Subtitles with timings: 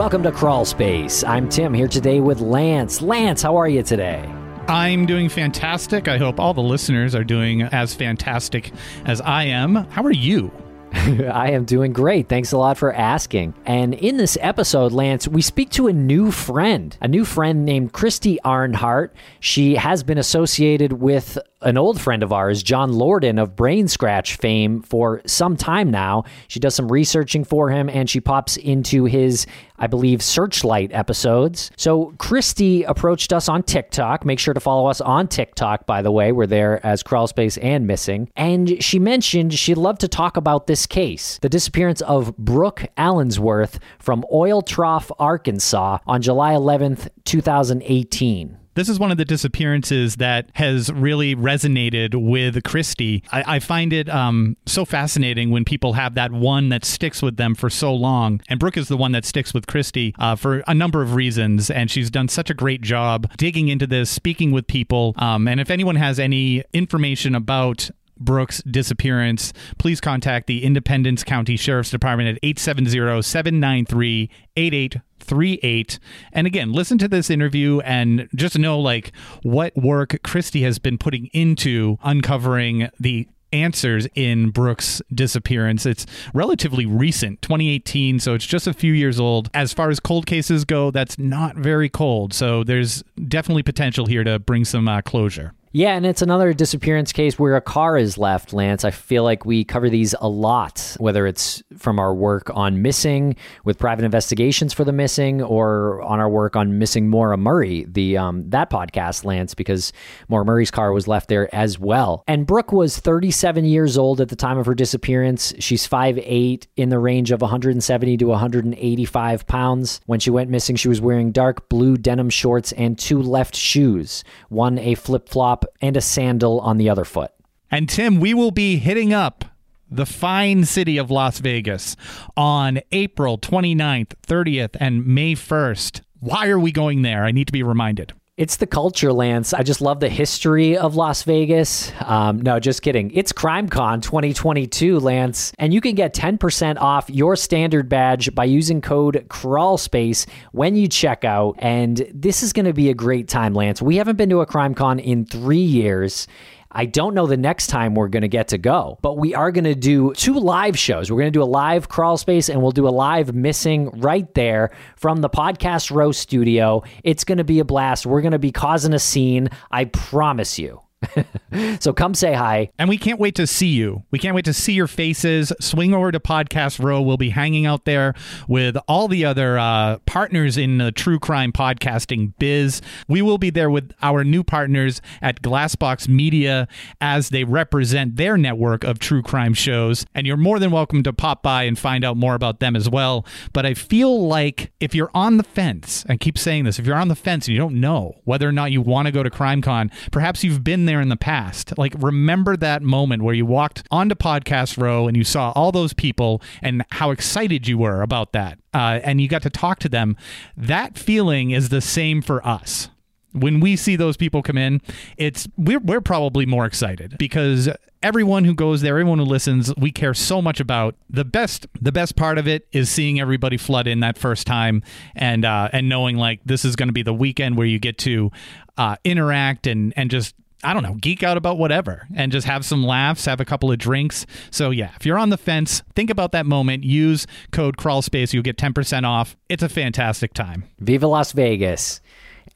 [0.00, 1.22] Welcome to Crawl Space.
[1.24, 3.02] I'm Tim here today with Lance.
[3.02, 4.24] Lance, how are you today?
[4.66, 6.08] I'm doing fantastic.
[6.08, 8.72] I hope all the listeners are doing as fantastic
[9.04, 9.74] as I am.
[9.74, 10.50] How are you?
[10.92, 12.28] I am doing great.
[12.28, 13.54] Thanks a lot for asking.
[13.64, 17.92] And in this episode, Lance, we speak to a new friend, a new friend named
[17.92, 19.10] Christy Arnhart.
[19.38, 24.36] She has been associated with an old friend of ours, John Lordan of Brain Scratch
[24.36, 26.24] fame, for some time now.
[26.48, 29.46] She does some researching for him and she pops into his,
[29.80, 31.70] I believe, Searchlight episodes.
[31.76, 34.24] So Christy approached us on TikTok.
[34.24, 36.30] Make sure to follow us on TikTok, by the way.
[36.30, 38.30] We're there as Crawlspace and Missing.
[38.36, 43.78] And she mentioned she'd love to talk about this case the disappearance of Brooke Allensworth
[43.98, 48.59] from Oil Trough, Arkansas on July 11th, 2018.
[48.80, 53.22] This is one of the disappearances that has really resonated with Christy.
[53.30, 57.36] I, I find it um, so fascinating when people have that one that sticks with
[57.36, 58.40] them for so long.
[58.48, 61.70] And Brooke is the one that sticks with Christy uh, for a number of reasons.
[61.70, 65.12] And she's done such a great job digging into this, speaking with people.
[65.18, 67.90] Um, and if anyone has any information about
[68.20, 75.98] Brooke's disappearance, please contact the Independence County Sheriff's Department at 870 793 8838.
[76.32, 79.12] And again, listen to this interview and just know like
[79.42, 85.86] what work Christy has been putting into uncovering the answers in Brooke's disappearance.
[85.86, 89.50] It's relatively recent, 2018, so it's just a few years old.
[89.54, 92.32] As far as cold cases go, that's not very cold.
[92.32, 95.52] So there's definitely potential here to bring some uh, closure.
[95.72, 98.84] Yeah, and it's another disappearance case where a car is left, Lance.
[98.84, 103.36] I feel like we cover these a lot, whether it's from our work on missing
[103.64, 108.18] with private investigations for the missing or on our work on missing Maura Murray, the
[108.18, 109.92] um, that podcast, Lance, because
[110.28, 112.24] Maura Murray's car was left there as well.
[112.26, 115.54] And Brooke was 37 years old at the time of her disappearance.
[115.60, 120.00] She's 5'8 in the range of 170 to 185 pounds.
[120.06, 124.24] When she went missing, she was wearing dark blue denim shorts and two left shoes,
[124.48, 127.32] one a flip flop and a sandal on the other foot.
[127.70, 129.44] And Tim, we will be hitting up
[129.90, 131.96] the fine city of Las Vegas
[132.36, 136.00] on April 29th, 30th, and May 1st.
[136.20, 137.24] Why are we going there?
[137.24, 138.12] I need to be reminded.
[138.40, 139.52] It's the culture, Lance.
[139.52, 141.92] I just love the history of Las Vegas.
[142.00, 143.10] Um, no, just kidding.
[143.10, 148.80] It's CrimeCon 2022, Lance, and you can get 10% off your standard badge by using
[148.80, 151.56] code CrawlSpace when you check out.
[151.58, 153.82] And this is going to be a great time, Lance.
[153.82, 156.26] We haven't been to a CrimeCon in three years.
[156.72, 159.50] I don't know the next time we're going to get to go, but we are
[159.50, 161.10] going to do two live shows.
[161.10, 164.32] We're going to do a live crawl space and we'll do a live missing right
[164.34, 166.84] there from the podcast row studio.
[167.02, 168.06] It's going to be a blast.
[168.06, 169.48] We're going to be causing a scene.
[169.70, 170.80] I promise you.
[171.80, 172.70] so come say hi.
[172.78, 174.04] And we can't wait to see you.
[174.10, 175.52] We can't wait to see your faces.
[175.60, 177.00] Swing over to Podcast Row.
[177.00, 178.14] We'll be hanging out there
[178.48, 182.82] with all the other uh, partners in the true crime podcasting biz.
[183.08, 186.68] We will be there with our new partners at Glassbox Media
[187.00, 190.04] as they represent their network of true crime shows.
[190.14, 192.88] And you're more than welcome to pop by and find out more about them as
[192.88, 193.24] well.
[193.52, 196.96] But I feel like if you're on the fence, I keep saying this, if you're
[196.96, 199.30] on the fence and you don't know whether or not you want to go to
[199.30, 201.76] CrimeCon, perhaps you've been there in the past.
[201.76, 205.92] Like, remember that moment where you walked onto Podcast Row and you saw all those
[205.92, 208.58] people and how excited you were about that.
[208.72, 210.16] Uh, and you got to talk to them.
[210.56, 212.88] That feeling is the same for us
[213.32, 214.80] when we see those people come in,
[215.16, 217.68] it's we're we're probably more excited because
[218.02, 220.96] everyone who goes there, everyone who listens, we care so much about.
[221.08, 224.82] The best the best part of it is seeing everybody flood in that first time
[225.14, 227.98] and uh, and knowing like this is going to be the weekend where you get
[227.98, 228.30] to
[228.76, 232.64] uh, interact and and just I don't know, geek out about whatever and just have
[232.64, 234.26] some laughs, have a couple of drinks.
[234.50, 236.84] So, yeah, if you're on the fence, think about that moment.
[236.84, 238.32] Use code CrawlSpace.
[238.32, 239.36] You'll get 10% off.
[239.48, 240.64] It's a fantastic time.
[240.78, 242.00] Viva Las Vegas.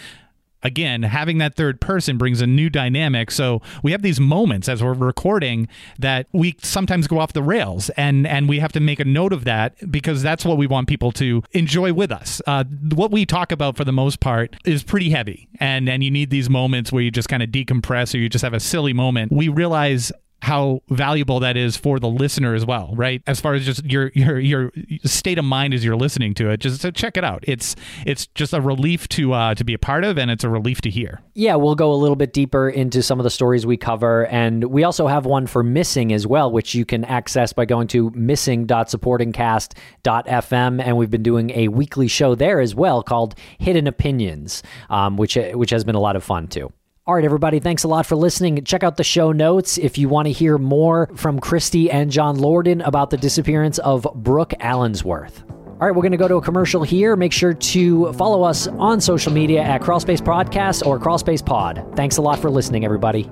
[0.63, 3.31] again, having that third person brings a new dynamic.
[3.31, 5.67] So we have these moments as we're recording
[5.99, 9.33] that we sometimes go off the rails, and and we have to make a note
[9.33, 12.41] of that because that's what we want people to enjoy with us.
[12.47, 12.63] Uh,
[12.93, 16.29] what we talk about for the most part is pretty heavy, and and you need
[16.29, 19.31] these moments where you just kind of decompress or you just have a silly moment.
[19.31, 20.11] We realize
[20.43, 23.23] how valuable that is for the listener as well, right?
[23.25, 24.73] As far as just your your your
[25.05, 27.45] state of mind as you're listening to it, just so check it out.
[27.47, 30.49] It's it's just a relief to uh, to be a part of, and it's a
[30.49, 31.21] relief to hear.
[31.33, 34.65] Yeah, we'll go a little bit deeper into some of the stories we cover, and
[34.65, 38.09] we also have one for missing as well, which you can access by going to
[38.09, 45.15] missing.supportingcast.fm, and we've been doing a weekly show there as well called Hidden Opinions, um,
[45.15, 46.69] which which has been a lot of fun too.
[47.05, 48.63] All right, everybody, thanks a lot for listening.
[48.63, 52.37] Check out the show notes if you want to hear more from Christy and John
[52.37, 55.43] Lordan about the disappearance of Brooke Allensworth.
[55.49, 57.17] All right, we're going to go to a commercial here.
[57.17, 61.85] Make sure to follow us on social media at Crawlspace Podcast or Crawlspace Pod.
[61.97, 63.29] Thanks a lot for listening, everybody.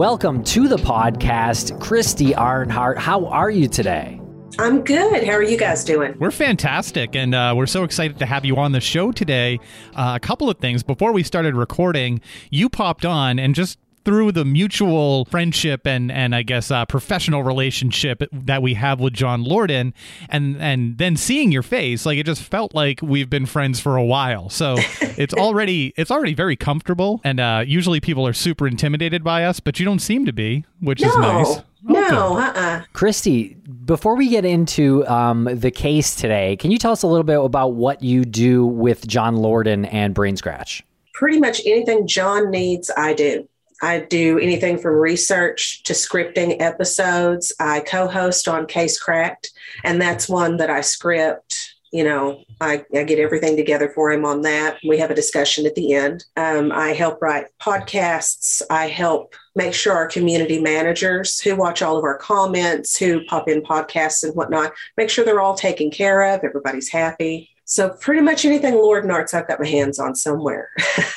[0.00, 2.96] Welcome to the podcast, Christy Arnhart.
[2.96, 4.18] How are you today?
[4.58, 5.24] I'm good.
[5.24, 6.16] How are you guys doing?
[6.18, 9.60] We're fantastic, and uh, we're so excited to have you on the show today.
[9.94, 14.32] Uh, a couple of things before we started recording, you popped on and just through
[14.32, 19.44] the mutual friendship and and I guess uh, professional relationship that we have with John
[19.44, 19.92] Lordan,
[20.28, 23.96] and and then seeing your face, like it just felt like we've been friends for
[23.96, 24.48] a while.
[24.48, 29.44] So it's already it's already very comfortable, and uh, usually people are super intimidated by
[29.44, 31.62] us, but you don't seem to be, which no, is nice.
[31.82, 36.92] No, uh uh Christy, before we get into um, the case today, can you tell
[36.92, 40.84] us a little bit about what you do with John Lordan and Brain Scratch?
[41.14, 43.48] Pretty much anything John needs, I do.
[43.82, 47.52] I do anything from research to scripting episodes.
[47.58, 49.50] I co host on Case Cracked,
[49.84, 51.74] and that's one that I script.
[51.92, 54.78] You know, I, I, get everything together for him on that.
[54.86, 56.24] We have a discussion at the end.
[56.36, 58.62] Um, I help write podcasts.
[58.70, 63.48] I help make sure our community managers who watch all of our comments, who pop
[63.48, 66.44] in podcasts and whatnot, make sure they're all taken care of.
[66.44, 67.50] Everybody's happy.
[67.64, 70.70] So, pretty much anything Lordan Arts, I've got my hands on somewhere.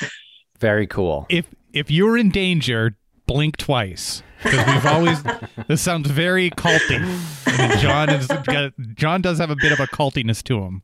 [0.58, 1.26] Very cool.
[1.28, 4.22] If if you're in danger, blink twice.
[4.42, 5.22] Because we've always
[5.68, 7.00] this sounds very culty.
[7.46, 10.82] I mean, John is got, John does have a bit of a cultiness to him.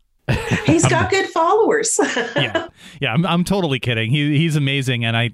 [0.64, 1.98] He's got I'm, good followers.
[2.36, 2.68] yeah,
[3.00, 3.12] yeah.
[3.12, 4.10] I'm, I'm totally kidding.
[4.10, 5.30] He, he's amazing, and I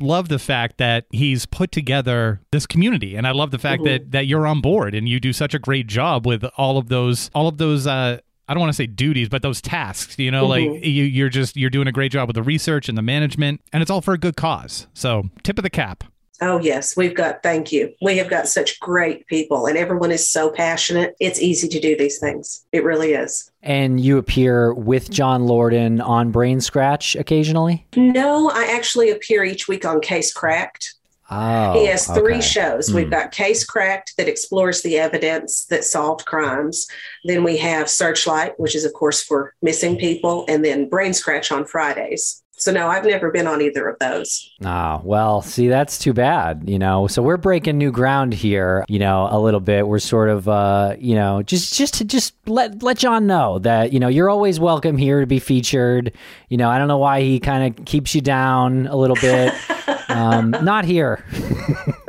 [0.00, 4.04] love the fact that he's put together this community, and I love the fact mm-hmm.
[4.04, 6.88] that that you're on board and you do such a great job with all of
[6.88, 10.30] those all of those uh, I don't want to say duties, but those tasks, you
[10.30, 10.72] know, mm-hmm.
[10.72, 13.60] like you, you're just, you're doing a great job with the research and the management,
[13.72, 14.86] and it's all for a good cause.
[14.94, 16.04] So, tip of the cap.
[16.40, 16.96] Oh, yes.
[16.96, 17.92] We've got, thank you.
[18.00, 21.16] We have got such great people, and everyone is so passionate.
[21.18, 22.64] It's easy to do these things.
[22.70, 23.50] It really is.
[23.62, 27.84] And you appear with John Lordan on Brain Scratch occasionally?
[27.96, 30.94] No, I actually appear each week on Case Cracked.
[31.30, 32.40] Oh, he has three okay.
[32.40, 32.88] shows.
[32.88, 32.94] Mm.
[32.94, 33.10] We've hmm.
[33.12, 36.86] got Case Cracked that explores the evidence that solved crimes.
[37.24, 41.52] Then we have Searchlight, which is, of course, for missing people, and then Brain Scratch
[41.52, 42.42] on Fridays.
[42.58, 44.52] So no, I've never been on either of those.
[44.64, 47.06] Ah, well, see, that's too bad, you know.
[47.06, 49.86] So we're breaking new ground here, you know, a little bit.
[49.86, 53.92] We're sort of, uh, you know, just just to just let let John know that
[53.92, 56.12] you know you're always welcome here to be featured.
[56.48, 59.54] You know, I don't know why he kind of keeps you down a little bit.
[60.08, 61.24] um, not here.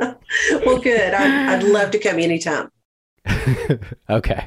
[0.66, 1.14] well, good.
[1.14, 2.70] I'd, I'd love to come anytime.
[4.10, 4.46] Okay.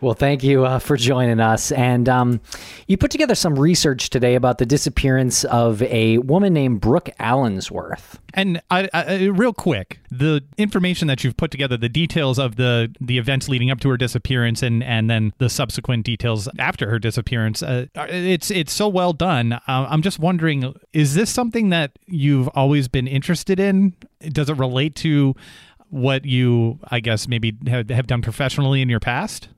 [0.00, 1.72] Well, thank you uh, for joining us.
[1.72, 2.40] And um,
[2.86, 8.18] you put together some research today about the disappearance of a woman named Brooke Allensworth.
[8.34, 12.92] And I, I, real quick, the information that you've put together, the details of the
[13.00, 16.98] the events leading up to her disappearance, and and then the subsequent details after her
[16.98, 19.52] disappearance, uh, it's it's so well done.
[19.52, 23.94] Uh, I'm just wondering, is this something that you've always been interested in?
[24.20, 25.36] Does it relate to
[25.94, 29.48] what you, I guess, maybe have, have done professionally in your past?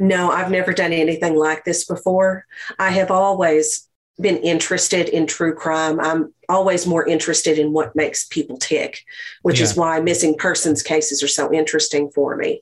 [0.00, 2.46] No, I've never done anything like this before.
[2.80, 3.88] I have always
[4.20, 6.00] been interested in true crime.
[6.00, 9.02] I'm always more interested in what makes people tick,
[9.42, 9.64] which yeah.
[9.64, 12.60] is why missing persons cases are so interesting for me.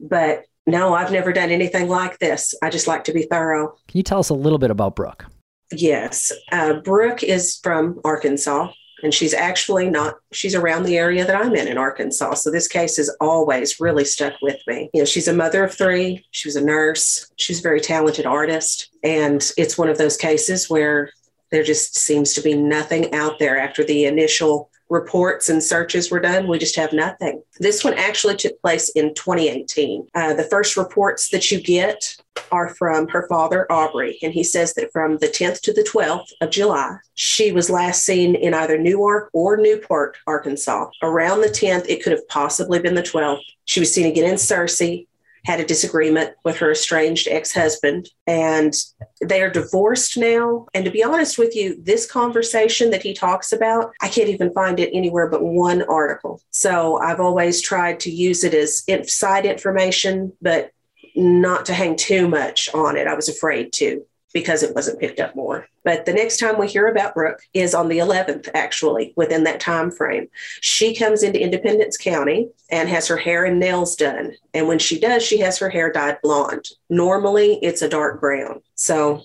[0.00, 2.54] But no, I've never done anything like this.
[2.60, 3.76] I just like to be thorough.
[3.86, 5.26] Can you tell us a little bit about Brooke?
[5.72, 6.32] Yes.
[6.50, 8.72] Uh, Brooke is from Arkansas
[9.04, 12.34] And she's actually not, she's around the area that I'm in in Arkansas.
[12.34, 14.90] So this case has always really stuck with me.
[14.94, 18.24] You know, she's a mother of three, she was a nurse, she's a very talented
[18.24, 18.88] artist.
[19.04, 21.10] And it's one of those cases where
[21.50, 26.20] there just seems to be nothing out there after the initial reports and searches were
[26.20, 26.48] done.
[26.48, 27.42] We just have nothing.
[27.58, 30.08] This one actually took place in 2018.
[30.14, 32.16] Uh, the first reports that you get
[32.50, 36.32] are from her father, Aubrey, and he says that from the 10th to the 12th
[36.40, 40.90] of July, she was last seen in either Newark or Newport, Arkansas.
[41.02, 43.42] Around the 10th, it could have possibly been the 12th.
[43.64, 45.06] She was seen again in Searcy
[45.44, 48.74] had a disagreement with her estranged ex husband, and
[49.22, 50.66] they are divorced now.
[50.74, 54.52] And to be honest with you, this conversation that he talks about, I can't even
[54.52, 56.40] find it anywhere but one article.
[56.50, 60.70] So I've always tried to use it as side information, but
[61.14, 63.06] not to hang too much on it.
[63.06, 65.66] I was afraid to because it wasn't picked up more.
[65.84, 69.60] But the next time we hear about Brooke is on the 11th, actually, within that
[69.60, 70.28] time frame.
[70.60, 74.34] She comes into Independence County and has her hair and nails done.
[74.52, 76.68] And when she does, she has her hair dyed blonde.
[76.90, 78.60] Normally, it's a dark brown.
[78.74, 79.22] So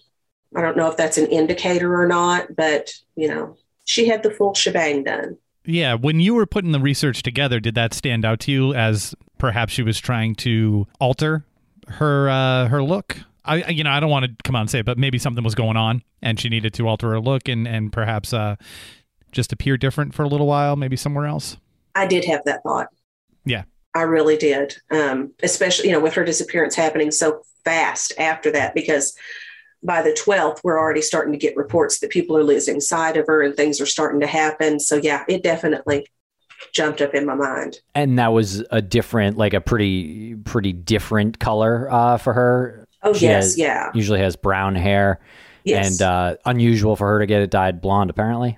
[0.55, 4.31] I don't know if that's an indicator or not, but you know, she had the
[4.31, 5.37] full shebang done.
[5.65, 9.15] Yeah, when you were putting the research together, did that stand out to you as
[9.39, 11.45] perhaps she was trying to alter
[11.87, 13.17] her uh, her look?
[13.49, 15.43] I you know I don't want to come out and say it, but maybe something
[15.43, 18.55] was going on and she needed to alter her look and and perhaps uh,
[19.31, 21.57] just appear different for a little while, maybe somewhere else.
[21.95, 22.87] I did have that thought.
[23.45, 23.63] Yeah,
[23.95, 24.77] I really did.
[24.91, 29.15] Um, especially you know with her disappearance happening so fast after that because
[29.83, 33.25] by the 12th we're already starting to get reports that people are losing sight of
[33.27, 34.79] her and things are starting to happen.
[34.79, 36.05] So yeah, it definitely
[36.73, 37.79] jumped up in my mind.
[37.95, 42.85] And that was a different, like a pretty, pretty different color uh, for her.
[43.03, 45.19] Oh She yes, has- yeah, Usually has brown hair,
[45.63, 45.91] yes.
[45.91, 48.09] and uh, unusual for her to get it dyed blonde.
[48.09, 48.57] Apparently,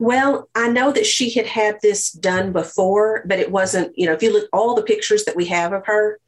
[0.00, 4.12] Well, I know that she had had this done before, but it wasn't, you know,
[4.12, 6.18] if you look, all the pictures that we have of her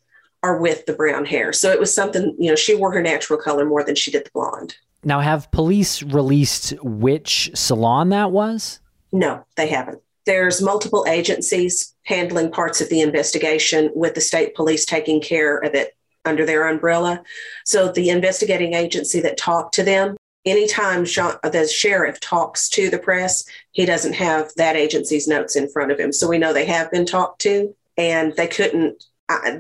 [0.43, 1.53] are with the brown hair.
[1.53, 4.25] So it was something, you know, she wore her natural color more than she did
[4.25, 4.77] the blonde.
[5.05, 8.81] now have police released which salon that was?
[9.13, 10.01] No, they haven't.
[10.27, 15.75] There's multiple agencies handling parts of the investigation with the state police taking care of
[15.75, 15.97] it
[16.29, 17.23] under their umbrella.
[17.65, 22.99] So the investigating agency that talked to them, anytime Jean, the sheriff talks to the
[22.99, 26.13] press, he doesn't have that agency's notes in front of him.
[26.13, 29.03] So we know they have been talked to and they couldn't,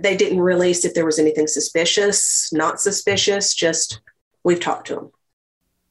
[0.00, 4.00] they didn't release if there was anything suspicious, not suspicious, just
[4.44, 5.10] we've talked to them.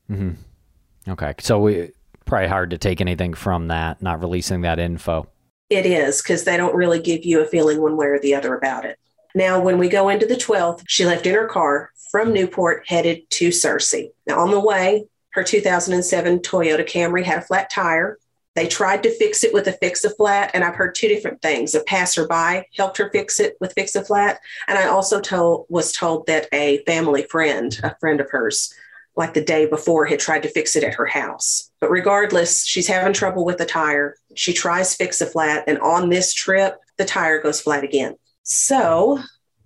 [0.10, 1.12] Mm-hmm.
[1.12, 1.91] Okay, so we
[2.25, 5.27] probably hard to take anything from that, not releasing that info.
[5.69, 8.55] It is because they don't really give you a feeling one way or the other
[8.55, 8.98] about it.
[9.38, 13.29] Now, when we go into the 12th, she left in her car from Newport headed
[13.29, 14.10] to Searcy.
[14.25, 18.17] Now, on the way, her 2007 Toyota Camry had a flat tire.
[18.56, 21.44] They tried to fix it with a fix a flat, and I've heard two different
[21.44, 21.75] things.
[21.75, 25.91] A passerby helped her fix it with fix a flat, and I also told was
[25.91, 28.74] told that a family friend, a friend of hers,
[29.15, 31.70] like the day before, had tried to fix it at her house.
[31.79, 34.15] But regardless, she's having trouble with the tire.
[34.34, 38.15] She tries fix a flat, and on this trip, the tire goes flat again.
[38.50, 39.20] So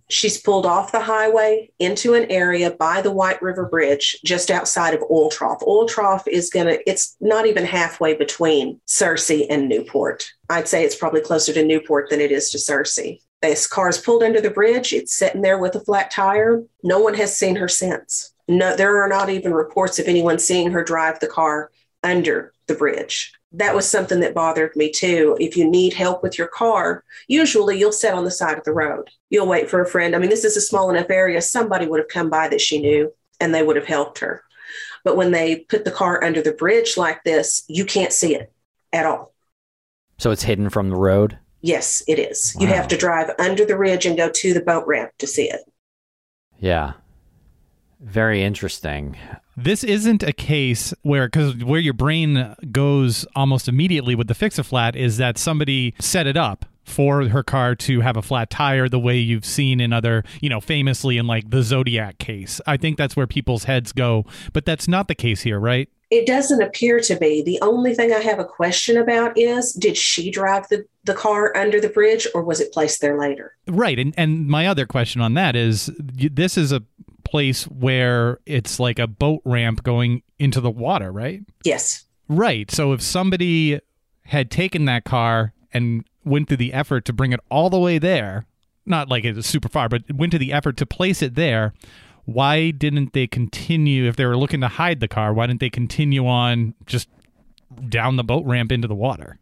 [0.09, 4.95] she's pulled off the highway into an area by the White River Bridge just outside
[4.95, 5.61] of Oil Trough.
[5.67, 10.27] Oil Trough is going to, it's not even halfway between Searcy and Newport.
[10.49, 13.21] I'd say it's probably closer to Newport than it is to Searcy.
[13.43, 14.93] This car's pulled under the bridge.
[14.93, 16.63] It's sitting there with a flat tire.
[16.83, 18.33] No one has seen her since.
[18.47, 21.71] No, there are not even reports of anyone seeing her drive the car
[22.03, 23.33] under the bridge.
[23.53, 25.35] That was something that bothered me too.
[25.39, 28.73] If you need help with your car, usually you'll sit on the side of the
[28.73, 29.09] road.
[29.29, 30.15] You'll wait for a friend.
[30.15, 31.41] I mean, this is a small enough area.
[31.41, 34.43] Somebody would have come by that she knew and they would have helped her.
[35.03, 38.53] But when they put the car under the bridge like this, you can't see it
[38.93, 39.33] at all.
[40.17, 41.37] So it's hidden from the road.
[41.61, 42.55] Yes, it is.
[42.59, 45.49] You have to drive under the ridge and go to the boat ramp to see
[45.49, 45.61] it.
[46.59, 46.93] Yeah,
[48.01, 49.17] very interesting.
[49.55, 54.57] This isn't a case where, because where your brain goes almost immediately with the fix
[54.57, 58.49] a flat is that somebody set it up for her car to have a flat
[58.49, 62.59] tire the way you've seen in other, you know, famously in like the Zodiac case.
[62.65, 65.89] I think that's where people's heads go, but that's not the case here, right?
[66.09, 67.41] It doesn't appear to be.
[67.41, 71.55] The only thing I have a question about is did she drive the, the car
[71.55, 73.55] under the bridge or was it placed there later?
[73.67, 73.97] Right.
[73.97, 76.83] And and my other question on that is this is a
[77.31, 81.41] place where it's like a boat ramp going into the water, right?
[81.63, 82.05] Yes.
[82.27, 82.69] Right.
[82.69, 83.79] So if somebody
[84.25, 87.97] had taken that car and went through the effort to bring it all the way
[87.97, 88.45] there,
[88.85, 91.73] not like it was super far, but went to the effort to place it there,
[92.25, 95.69] why didn't they continue if they were looking to hide the car, why didn't they
[95.69, 97.07] continue on just
[97.89, 99.37] down the boat ramp into the water.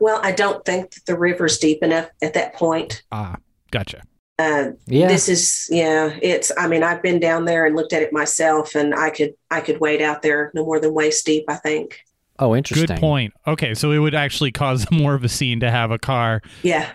[0.00, 3.02] Well, I don't think that the river's deep enough at that point.
[3.10, 3.36] Ah,
[3.70, 4.02] gotcha.
[4.38, 5.08] Uh, Yeah.
[5.08, 6.16] This is yeah.
[6.20, 9.34] It's I mean I've been down there and looked at it myself, and I could
[9.50, 11.44] I could wade out there no more than waist deep.
[11.48, 12.00] I think.
[12.38, 12.86] Oh, interesting.
[12.86, 13.32] Good point.
[13.46, 16.90] Okay, so it would actually cause more of a scene to have a car Yeah.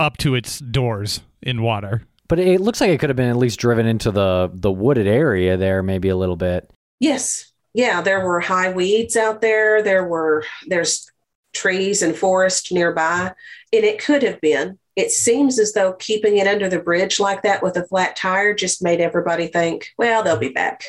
[0.00, 2.02] up to its doors in water.
[2.26, 5.06] But it looks like it could have been at least driven into the the wooded
[5.06, 6.70] area there, maybe a little bit.
[7.00, 7.52] Yes.
[7.74, 8.00] Yeah.
[8.00, 9.82] There were high weeds out there.
[9.82, 11.10] There were there's
[11.52, 13.32] trees and forest nearby,
[13.72, 14.78] and it could have been.
[14.98, 18.52] It seems as though keeping it under the bridge like that with a flat tire
[18.52, 20.82] just made everybody think, well, they'll be back.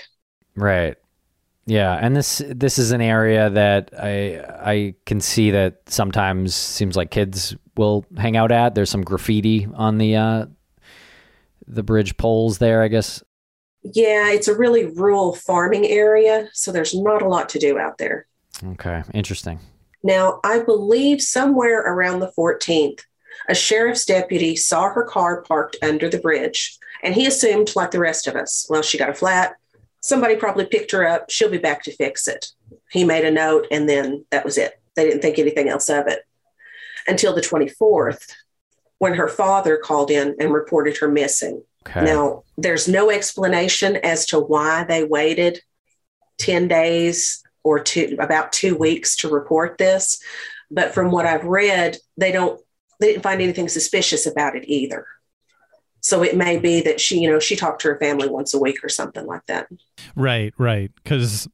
[0.55, 0.97] Right.
[1.67, 6.97] Yeah, and this this is an area that I I can see that sometimes seems
[6.97, 8.73] like kids will hang out at.
[8.73, 10.45] There's some graffiti on the uh
[11.67, 13.23] the bridge poles there, I guess.
[13.83, 17.99] Yeah, it's a really rural farming area, so there's not a lot to do out
[17.99, 18.25] there.
[18.65, 19.59] Okay, interesting.
[20.01, 23.01] Now, I believe somewhere around the 14th,
[23.49, 27.99] a sheriff's deputy saw her car parked under the bridge, and he assumed, like the
[27.99, 29.55] rest of us, well, she got a flat.
[30.01, 31.29] Somebody probably picked her up.
[31.29, 32.47] She'll be back to fix it.
[32.91, 34.79] He made a note, and then that was it.
[34.95, 36.25] They didn't think anything else of it
[37.07, 38.31] until the 24th,
[38.99, 41.63] when her father called in and reported her missing.
[41.87, 42.03] Okay.
[42.03, 45.61] Now, there's no explanation as to why they waited
[46.37, 50.21] 10 days or two, about two weeks to report this.
[50.71, 52.59] But from what I've read, they don't,
[52.99, 55.05] they didn't find anything suspicious about it either.
[56.01, 58.59] So it may be that she, you know, she talked to her family once a
[58.59, 59.67] week or something like that.
[60.15, 60.91] Right, right.
[61.03, 61.47] Because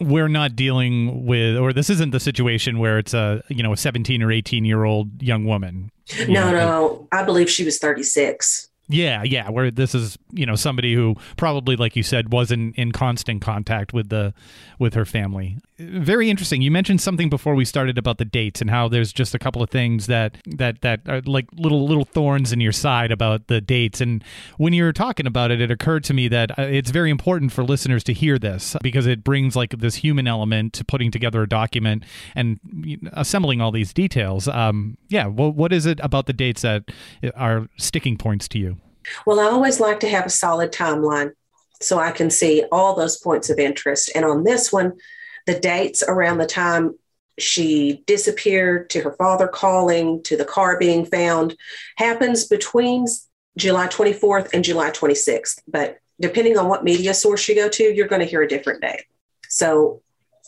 [0.00, 3.76] we're not dealing with, or this isn't the situation where it's a you know a
[3.76, 5.90] 17 or 18 year old young woman.
[6.16, 8.68] You No, know, no, I believe she was 36.
[8.88, 9.48] Yeah, yeah.
[9.48, 13.92] Where this is, you know, somebody who probably, like you said, wasn't in constant contact
[13.92, 14.34] with the
[14.78, 15.58] with her family.
[15.82, 16.62] Very interesting.
[16.62, 19.62] You mentioned something before we started about the dates and how there's just a couple
[19.62, 23.60] of things that that that are like little little thorns in your side about the
[23.60, 24.00] dates.
[24.00, 24.22] And
[24.56, 27.52] when you were talking about it, it occurred to me that uh, it's very important
[27.52, 31.42] for listeners to hear this because it brings like this human element to putting together
[31.42, 32.60] a document and
[33.12, 34.48] assembling all these details.
[34.48, 35.26] Um, yeah.
[35.26, 36.90] Well, what is it about the dates that
[37.34, 38.78] are sticking points to you?
[39.26, 41.32] Well, I always like to have a solid timeline
[41.80, 44.10] so I can see all those points of interest.
[44.14, 44.92] And on this one,
[45.46, 46.94] the dates around the time
[47.38, 51.56] she disappeared to her father calling to the car being found
[51.96, 53.06] happens between
[53.56, 55.60] July 24th and July 26th.
[55.66, 58.82] But depending on what media source you go to, you're going to hear a different
[58.82, 59.04] date.
[59.48, 60.02] So,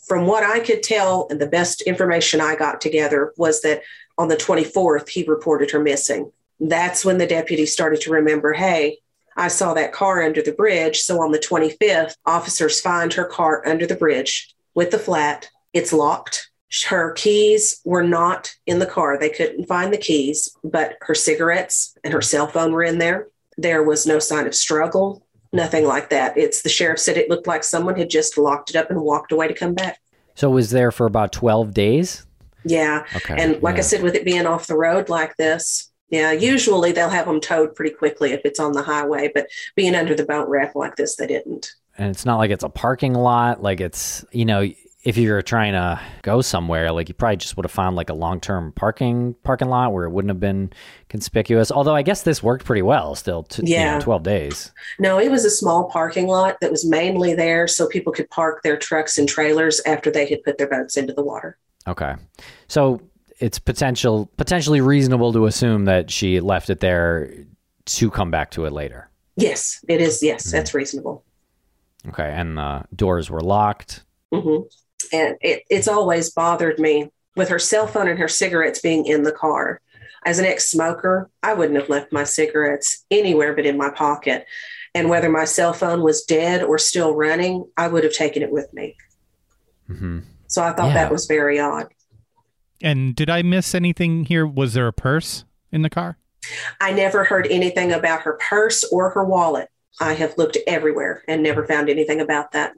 [0.06, 3.80] from what I could tell, and the best information I got together was that
[4.18, 6.30] on the 24th, he reported her missing.
[6.60, 8.98] That's when the deputy started to remember hey,
[9.34, 11.00] I saw that car under the bridge.
[11.00, 15.48] So on the 25th, officers find her car under the bridge with the flat.
[15.72, 16.50] It's locked.
[16.88, 19.18] Her keys were not in the car.
[19.18, 23.28] They couldn't find the keys, but her cigarettes and her cell phone were in there.
[23.56, 26.36] There was no sign of struggle, nothing like that.
[26.36, 29.30] It's the sheriff said it looked like someone had just locked it up and walked
[29.30, 30.00] away to come back.
[30.34, 32.26] So it was there for about 12 days?
[32.64, 33.04] Yeah.
[33.14, 33.36] Okay.
[33.38, 33.80] And like yeah.
[33.80, 37.40] I said, with it being off the road like this, yeah, usually they'll have them
[37.40, 40.96] towed pretty quickly if it's on the highway, but being under the boat ramp like
[40.96, 41.72] this, they didn't.
[41.98, 44.68] And it's not like it's a parking lot like it's you know
[45.04, 48.14] if you're trying to go somewhere like you probably just would have found like a
[48.14, 50.72] long-term parking parking lot where it wouldn't have been
[51.08, 54.00] conspicuous although i guess this worked pretty well still to you know, Yeah.
[54.00, 58.12] 12 days No, it was a small parking lot that was mainly there so people
[58.12, 61.58] could park their trucks and trailers after they had put their boats into the water.
[61.86, 62.14] okay
[62.68, 63.00] so
[63.40, 67.30] it's potential potentially reasonable to assume that she left it there
[67.84, 70.22] to come back to it later Yes, it is.
[70.22, 70.52] Yes, Mhm.
[70.52, 71.24] that's reasonable.
[72.08, 74.58] Okay and the doors were locked hmm
[75.12, 79.22] And it, it's always bothered me with her cell phone and her cigarettes being in
[79.22, 79.80] the car.
[80.24, 84.46] As an ex smoker, I wouldn't have left my cigarettes anywhere but in my pocket.
[84.94, 88.50] And whether my cell phone was dead or still running, I would have taken it
[88.52, 88.96] with me.
[89.86, 90.94] hmm So I thought Yeah.
[90.94, 91.88] that was very odd.
[92.80, 94.46] And did I miss anything here?
[94.46, 96.16] Was there a purse in the car?
[96.80, 99.68] I never heard anything about her purse or her wallet.
[100.00, 102.74] I have looked everywhere and never found anything about that.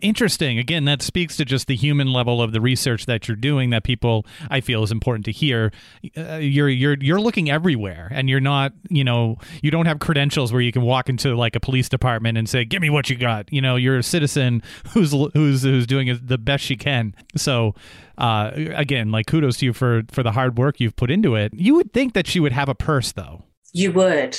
[0.00, 0.58] Interesting.
[0.58, 3.70] Again, that speaks to just the human level of the research that you're doing.
[3.70, 5.70] That people, I feel, is important to hear.
[6.16, 10.50] Uh, you're you're you're looking everywhere, and you're not, you know, you don't have credentials
[10.50, 13.16] where you can walk into like a police department and say, "Give me what you
[13.16, 17.14] got." You know, you're a citizen who's who's who's doing the best she can.
[17.36, 17.74] So,
[18.16, 21.52] uh, again, like kudos to you for for the hard work you've put into it.
[21.54, 23.44] You would think that she would have a purse, though.
[23.74, 24.38] You would.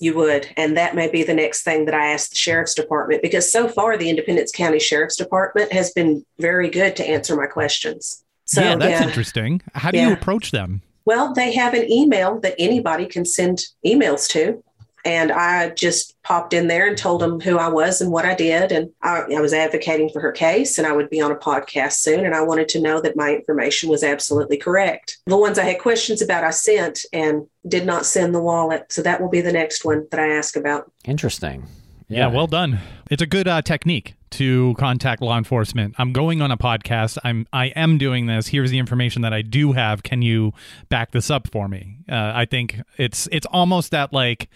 [0.00, 0.48] You would.
[0.56, 3.68] And that may be the next thing that I ask the sheriff's department because so
[3.68, 8.24] far the Independence County Sheriff's Department has been very good to answer my questions.
[8.44, 9.60] So, yeah, that's interesting.
[9.74, 10.08] How do Yeah.
[10.08, 10.82] you approach them?
[11.04, 14.62] Well, they have an email that anybody can send emails to.
[15.04, 18.34] And I just popped in there and told them who I was and what I
[18.34, 18.72] did.
[18.72, 21.94] And I, I was advocating for her case, and I would be on a podcast
[21.94, 22.26] soon.
[22.26, 25.18] And I wanted to know that my information was absolutely correct.
[25.26, 28.92] The ones I had questions about, I sent and did not send the wallet.
[28.92, 30.90] So that will be the next one that I ask about.
[31.04, 31.66] Interesting.
[32.08, 32.80] Yeah, well done.
[33.10, 35.94] It's a good uh, technique to contact law enforcement.
[35.98, 37.18] I'm going on a podcast.
[37.24, 38.48] I'm I am doing this.
[38.48, 40.02] Here's the information that I do have.
[40.02, 40.52] Can you
[40.88, 41.98] back this up for me?
[42.10, 44.48] Uh, I think it's it's almost that like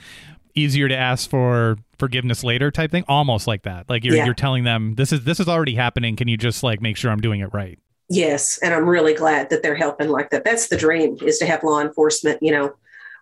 [0.55, 3.05] easier to ask for forgiveness later type thing.
[3.09, 3.89] Almost like that.
[3.89, 4.25] Like you're Yeah.
[4.27, 6.17] you're telling them this is this is already happening.
[6.17, 7.79] Can you just like make sure I'm doing it right?
[8.09, 10.45] Yes, and I'm really glad that they're helping like that.
[10.45, 12.75] That's the dream is to have law enforcement, you know,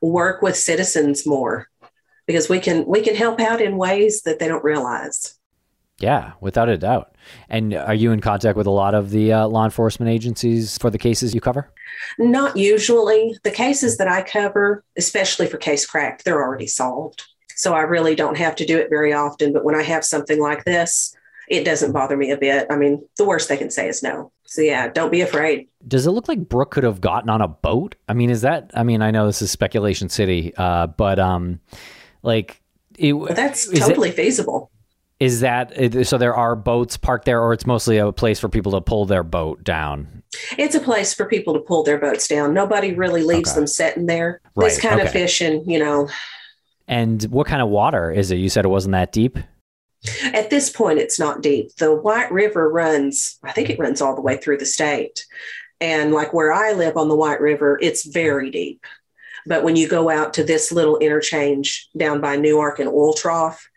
[0.02, 1.68] work with citizens more
[2.26, 5.36] because we can we can help out in ways that they don't realize.
[6.00, 7.14] Yeah, without a doubt.
[7.50, 10.88] And are you in contact with a lot of the uh, law enforcement agencies for
[10.90, 11.70] the cases you cover?
[12.18, 13.36] Not usually.
[13.44, 17.22] The cases that I cover, especially for case cracked, they're already solved.
[17.54, 20.40] So I really don't have to do it very often, but when I have something
[20.40, 21.14] like this,
[21.48, 22.66] it doesn't bother me a bit.
[22.70, 24.32] I mean, the worst they can say is no.
[24.46, 25.68] So yeah, don't be afraid.
[25.86, 27.96] Does it look like Brooke could have gotten on a boat?
[28.08, 28.70] I mean, is that?
[28.72, 31.60] I mean, I know this is speculation city, uh, but um,
[32.22, 32.62] like,
[32.96, 34.70] it, But that's is it- totally feasible.
[35.20, 35.72] Is that
[36.06, 36.16] so?
[36.18, 39.22] There are boats parked there, or it's mostly a place for people to pull their
[39.22, 40.22] boat down.
[40.56, 42.54] It's a place for people to pull their boats down.
[42.54, 43.60] Nobody really leaves Okay.
[43.60, 44.40] them sitting there.
[44.54, 46.08] Right, This kind of fishing, you know,
[46.88, 48.36] And what kind of water is it?
[48.36, 49.38] You said it wasn't that deep.
[50.32, 51.76] At this point, it's not deep.
[51.76, 55.24] The White River runs, I think it runs all the way through the state.
[55.80, 58.84] And like where I live on the White River, it's very deep.
[59.46, 63.68] But when you go out to this little interchange down by Newark and Oil Trough,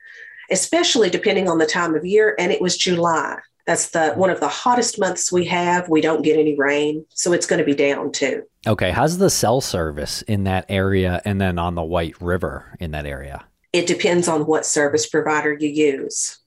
[0.52, 3.38] especially depending on the time of year, and it was July.
[3.66, 5.88] That's the one of the hottest months we have.
[5.88, 8.44] We don't get any rain, so it's going to be down too.
[8.68, 12.92] Okay, how's the cell service in that area, and then on the White River in
[12.92, 13.46] that area?
[13.72, 16.40] It depends on what service provider you use.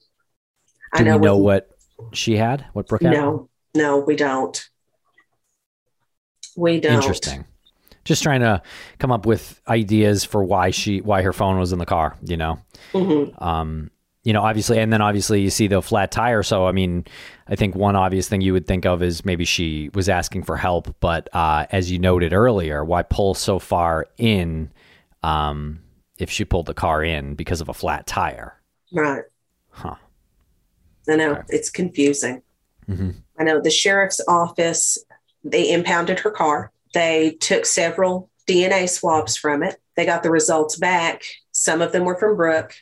[0.95, 1.69] Do we know with- what
[2.13, 2.65] she had?
[2.73, 3.13] What Brooke had?
[3.13, 4.63] No, no, we don't.
[6.55, 6.93] We don't.
[6.95, 7.45] Interesting.
[8.07, 8.61] Just trying to
[8.99, 12.15] come up with ideas for why she why her phone was in the car.
[12.23, 12.59] You know,
[12.93, 13.39] Mhm.
[13.41, 13.91] um,
[14.23, 16.41] you know, obviously, and then obviously you see the flat tire.
[16.41, 17.05] So I mean,
[17.47, 20.55] I think one obvious thing you would think of is maybe she was asking for
[20.55, 24.71] help, but uh, as you noted earlier, why pull so far in
[25.23, 25.79] um,
[26.17, 28.55] if she pulled the car in because of a flat tire?
[28.93, 29.23] Right.
[29.71, 29.95] Huh.
[31.09, 31.41] I know Okay.
[31.49, 32.41] it's confusing.
[32.89, 33.15] Mhm.
[33.37, 34.97] I know the sheriff's office,
[35.43, 36.71] they impounded her car.
[36.93, 39.77] They took several DNA swabs from it.
[39.95, 41.23] They got the results back.
[41.51, 42.75] Some of them were from Brooke,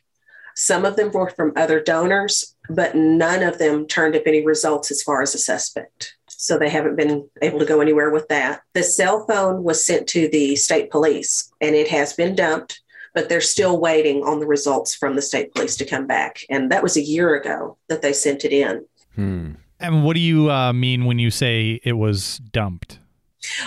[0.55, 4.89] some of them were from other donors, but none of them turned up any results
[4.89, 6.15] as far as a suspect.
[6.29, 8.61] So they haven't been able to go anywhere with that.
[8.73, 12.81] The cell phone was sent to the state police and it has been dumped,
[13.13, 16.39] but they're still waiting on the results from the state police to come back.
[16.49, 18.85] And that was a year ago that they sent it in.
[19.15, 19.51] Hmm.
[19.79, 22.99] And what do you uh, mean when you say it was dumped?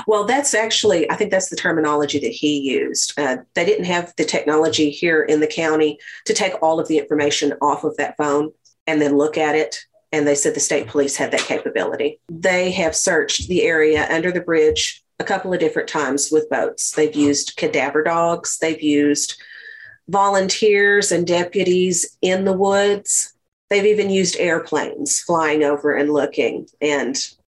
[0.06, 3.18] Well, that's actually, I think that's the terminology that he used.
[3.18, 6.98] Uh, they didn't have the technology here in the county to take all of the
[6.98, 8.52] information off of that phone
[8.86, 9.78] and then look at it.
[10.12, 12.20] And they said the state police had that capability.
[12.30, 16.92] They have searched the area under the bridge a couple of different times with boats.
[16.92, 19.40] They've used cadaver dogs, they've used
[20.08, 23.34] volunteers and deputies in the woods.
[23.68, 26.66] They've even used airplanes flying over and looking.
[26.80, 27.16] And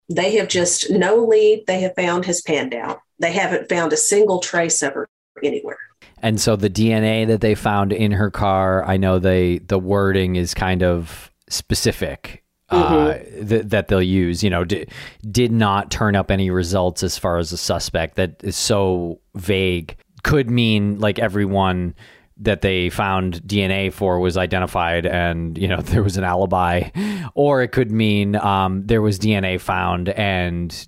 [0.09, 3.01] they have just no lead they have found has panned out.
[3.19, 5.07] They haven't found a single trace of her
[5.43, 5.77] anywhere.
[6.21, 10.35] And so the DNA that they found in her car, I know they the wording
[10.35, 13.17] is kind of specific uh,
[13.47, 14.43] th- that they'll use.
[14.43, 14.85] You know, d-
[15.29, 18.15] did not turn up any results as far as a suspect.
[18.15, 19.95] That is so vague.
[20.23, 21.95] Could mean like everyone
[22.39, 26.89] that they found DNA for was identified, and you know there was an alibi,
[27.33, 30.87] or it could mean um, there was DNA found and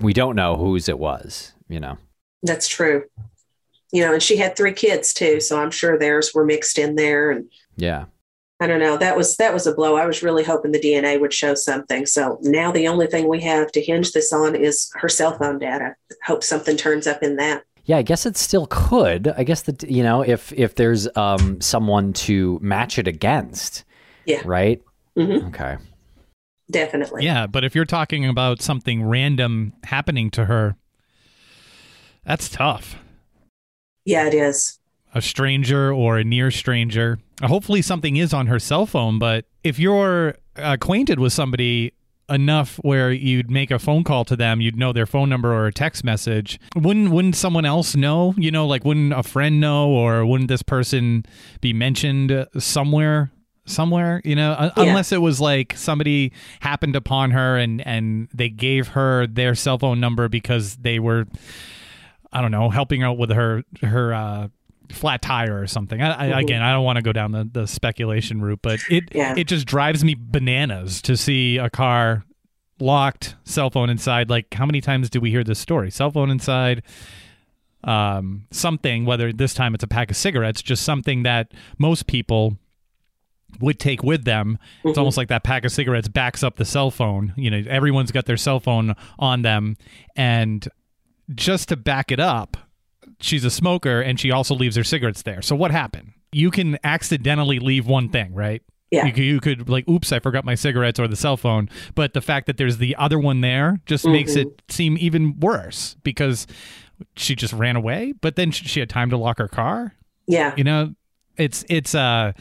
[0.00, 1.52] we don't know whose it was.
[1.68, 1.98] You know.
[2.42, 3.04] That's true.
[3.92, 6.94] You know, and she had three kids too, so I'm sure theirs were mixed in
[6.96, 7.30] there.
[7.30, 8.06] And Yeah.
[8.60, 8.96] I don't know.
[8.96, 9.96] That was that was a blow.
[9.96, 12.06] I was really hoping the DNA would show something.
[12.06, 15.60] So now the only thing we have to hinge this on is her cell phone
[15.60, 15.94] data.
[16.24, 17.62] Hope something turns up in that.
[17.88, 19.28] Yeah, I guess it still could.
[19.36, 23.84] I guess that you know if if there's um someone to match it against.
[24.26, 24.42] Yeah.
[24.44, 24.82] Right.
[25.16, 25.48] Mhm.
[25.48, 25.78] Okay.
[26.70, 27.24] Definitely.
[27.24, 30.76] Yeah, but if you're talking about something random happening to her,
[32.26, 32.96] that's tough.
[34.04, 34.78] Yeah, it is.
[35.14, 37.18] a stranger or a near stranger.
[37.42, 41.94] Hopefully, something is on her cell phone, but if you're acquainted with somebody
[42.28, 45.66] enough where you'd make a phone call to them, you'd know their phone number or
[45.66, 46.58] a text message.
[46.76, 48.34] Wouldn't wouldn't someone else know?
[48.36, 51.24] You know, like wouldn't a friend know, or wouldn't this person
[51.60, 53.30] be mentioned somewhere?
[53.66, 54.70] Somewhere, you know, yeah.
[54.78, 59.78] unless it was like somebody happened upon her and and they gave her their cell
[59.78, 61.26] phone number because they were,
[62.32, 64.48] I don't know, helping out with her her uh,
[64.92, 66.00] flat tire or something.
[66.00, 66.38] I, I, mm-hmm.
[66.38, 69.34] Again, I don't want to go down the, the speculation route, but it yeah.
[69.36, 72.24] it just drives me bananas to see a car
[72.80, 74.30] locked, cell phone inside.
[74.30, 75.90] Like, how many times do we hear this story?
[75.90, 76.82] Cell phone inside,
[77.84, 79.04] um, something.
[79.04, 82.56] Whether this time it's a pack of cigarettes, just something that most people
[83.60, 84.58] would take with them.
[84.84, 84.98] It's mm-hmm.
[84.98, 87.32] almost like that pack of cigarettes backs up the cell phone.
[87.36, 89.76] You know, everyone's got their cell phone on them,
[90.16, 90.66] and
[91.34, 92.56] just to back it up
[93.20, 95.42] she's a smoker and she also leaves her cigarettes there.
[95.42, 96.12] So what happened?
[96.32, 98.62] You can accidentally leave one thing, right?
[98.90, 99.06] Yeah.
[99.06, 101.68] You, you could like, oops, I forgot my cigarettes or the cell phone.
[101.94, 104.12] But the fact that there's the other one there just mm-hmm.
[104.12, 106.46] makes it seem even worse because
[107.16, 108.12] she just ran away.
[108.20, 109.94] But then she had time to lock her car.
[110.26, 110.54] Yeah.
[110.56, 110.94] You know,
[111.36, 112.32] it's it's uh,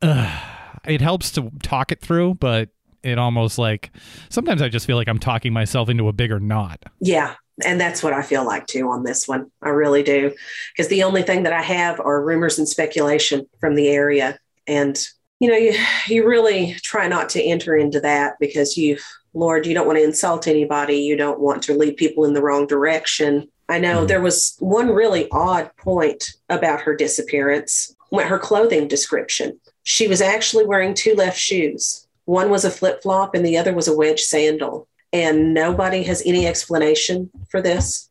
[0.00, 0.40] uh
[0.84, 2.70] it helps to talk it through, but
[3.02, 3.90] it almost like
[4.28, 6.84] sometimes I just feel like I'm talking myself into a bigger knot.
[7.00, 9.50] Yeah, and that's what I feel like too on this one.
[9.60, 10.32] I really do.
[10.72, 14.38] Because the only thing that I have are rumors and speculation from the area.
[14.66, 14.98] And,
[15.38, 15.74] you know, you,
[16.06, 18.98] you really try not to enter into that because you,
[19.34, 20.96] Lord, you don't want to insult anybody.
[20.96, 23.48] You don't want to lead people in the wrong direction.
[23.68, 24.06] I know mm-hmm.
[24.06, 29.58] there was one really odd point about her disappearance, went her clothing description.
[29.84, 32.06] She was actually wearing two left shoes.
[32.24, 36.22] One was a flip flop and the other was a wedge sandal and nobody has
[36.24, 38.08] any explanation for this.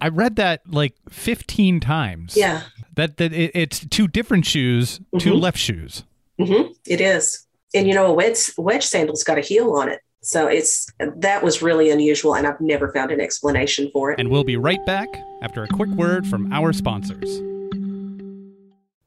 [0.00, 2.36] I read that like 15 times.
[2.36, 2.62] Yeah.
[2.94, 5.18] That that it, it's two different shoes, mm-hmm.
[5.18, 6.04] two left shoes.
[6.40, 6.72] Mm-hmm.
[6.86, 7.46] It is.
[7.74, 10.00] And you know, a wedge wedge sandal's got a heel on it.
[10.22, 14.20] So it's that was really unusual and I've never found an explanation for it.
[14.20, 15.08] And we'll be right back
[15.42, 17.40] after a quick word from our sponsors.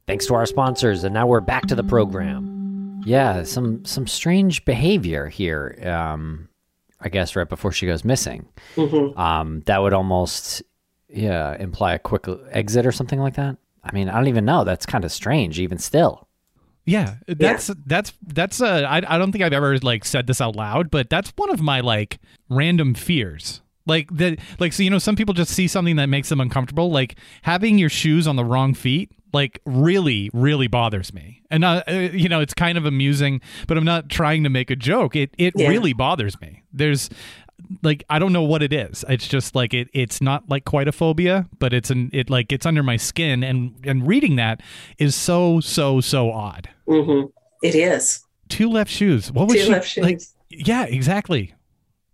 [0.08, 3.02] Thanks to our sponsors and now we're back to the program.
[3.06, 5.78] Yeah, some some strange behavior here.
[5.84, 6.50] Um,
[7.00, 8.48] I guess, right before she goes missing.
[8.76, 9.20] Mm-hmm.
[9.20, 10.64] Um, that would almost,
[11.10, 13.58] yeah, imply a quick exit or something like that.
[13.84, 14.64] I mean, I don't even know.
[14.64, 16.28] That's kind of strange, even still.
[16.86, 17.76] Yeah, that's yeah.
[17.86, 21.10] that's that's uh, I I don't think I've ever like said this out loud, but
[21.10, 23.62] that's one of my like random fears.
[23.88, 26.92] Like that, like so you know, some people just see something that makes them uncomfortable.
[26.92, 31.44] Like having your shoes on the wrong feet like really really bothers me.
[31.52, 34.76] And uh, you know it's kind of amusing but i'm not trying to make a
[34.76, 35.16] joke.
[35.16, 35.68] It it yeah.
[35.68, 36.64] really bothers me.
[36.74, 37.10] There's
[37.84, 39.04] like i don't know what it is.
[39.10, 42.52] It's just like it it's not like quite a phobia but it's an it like
[42.52, 43.44] it's under my skin.
[43.44, 44.62] And and reading that
[44.98, 46.70] is so so so odd.
[46.88, 47.28] Mm-hmm.
[47.62, 48.24] it is.
[48.48, 49.32] Two left shoes.
[49.32, 50.04] What was two she left shoes.
[50.04, 51.54] like yeah exactly.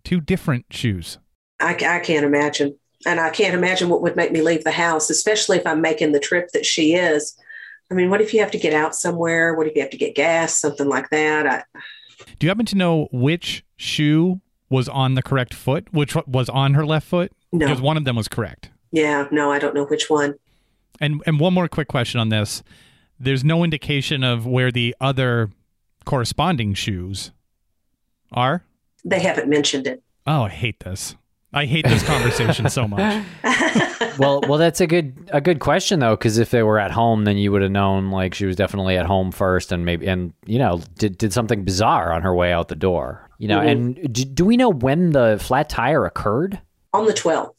[0.04, 1.18] Two different shoes.
[1.60, 5.10] I, I can't imagine and I can't imagine what would make me leave the house,
[5.10, 7.36] especially if I'm making the trip that she is.
[7.90, 9.54] I mean, what if you have to get out somewhere?
[9.54, 11.46] What if you have to get gas, something like that?
[11.46, 11.64] I...
[12.38, 16.74] Do you happen to know which shoe was on the correct foot, which was on
[16.74, 17.32] her left foot?
[17.52, 17.66] No.
[17.66, 18.70] Because one of them was correct.
[18.92, 20.34] Yeah, no, I don't know which one.
[21.00, 22.62] And and one more quick question on this.
[23.18, 25.50] There's no indication of where the other
[26.04, 27.32] corresponding shoes
[28.32, 28.64] are?
[29.04, 30.02] They haven't mentioned it.
[30.26, 31.16] Oh, I hate this.
[31.52, 33.24] I hate this conversation so much.
[34.18, 37.24] well, well, that's a good a good question though, because if they were at home,
[37.24, 40.32] then you would have known like she was definitely at home first, and maybe and
[40.46, 43.28] you know did did something bizarre on her way out the door.
[43.38, 43.68] You know, mm-hmm.
[43.68, 46.60] and do, do we know when the flat tire occurred?
[46.94, 47.54] On the twelfth.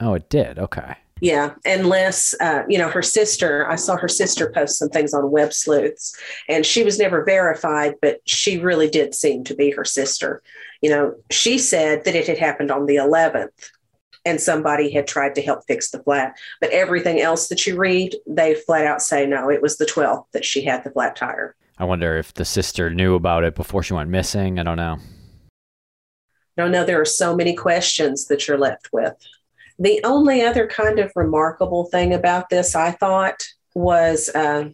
[0.00, 0.58] Oh, it did.
[0.58, 0.96] Okay.
[1.20, 3.66] Yeah, and unless uh, you know her sister.
[3.68, 6.14] I saw her sister post some things on Websleuths,
[6.48, 10.42] and she was never verified, but she really did seem to be her sister.
[10.82, 13.70] You know, she said that it had happened on the 11th,
[14.26, 16.36] and somebody had tried to help fix the flat.
[16.60, 19.48] But everything else that you read, they flat out say no.
[19.48, 21.56] It was the 12th that she had the flat tire.
[21.78, 24.58] I wonder if the sister knew about it before she went missing.
[24.58, 24.98] I don't know.
[26.58, 29.14] No, no, there are so many questions that you're left with.
[29.78, 33.42] The only other kind of remarkable thing about this, I thought,
[33.74, 34.70] was uh,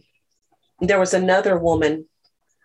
[0.79, 2.05] there was another woman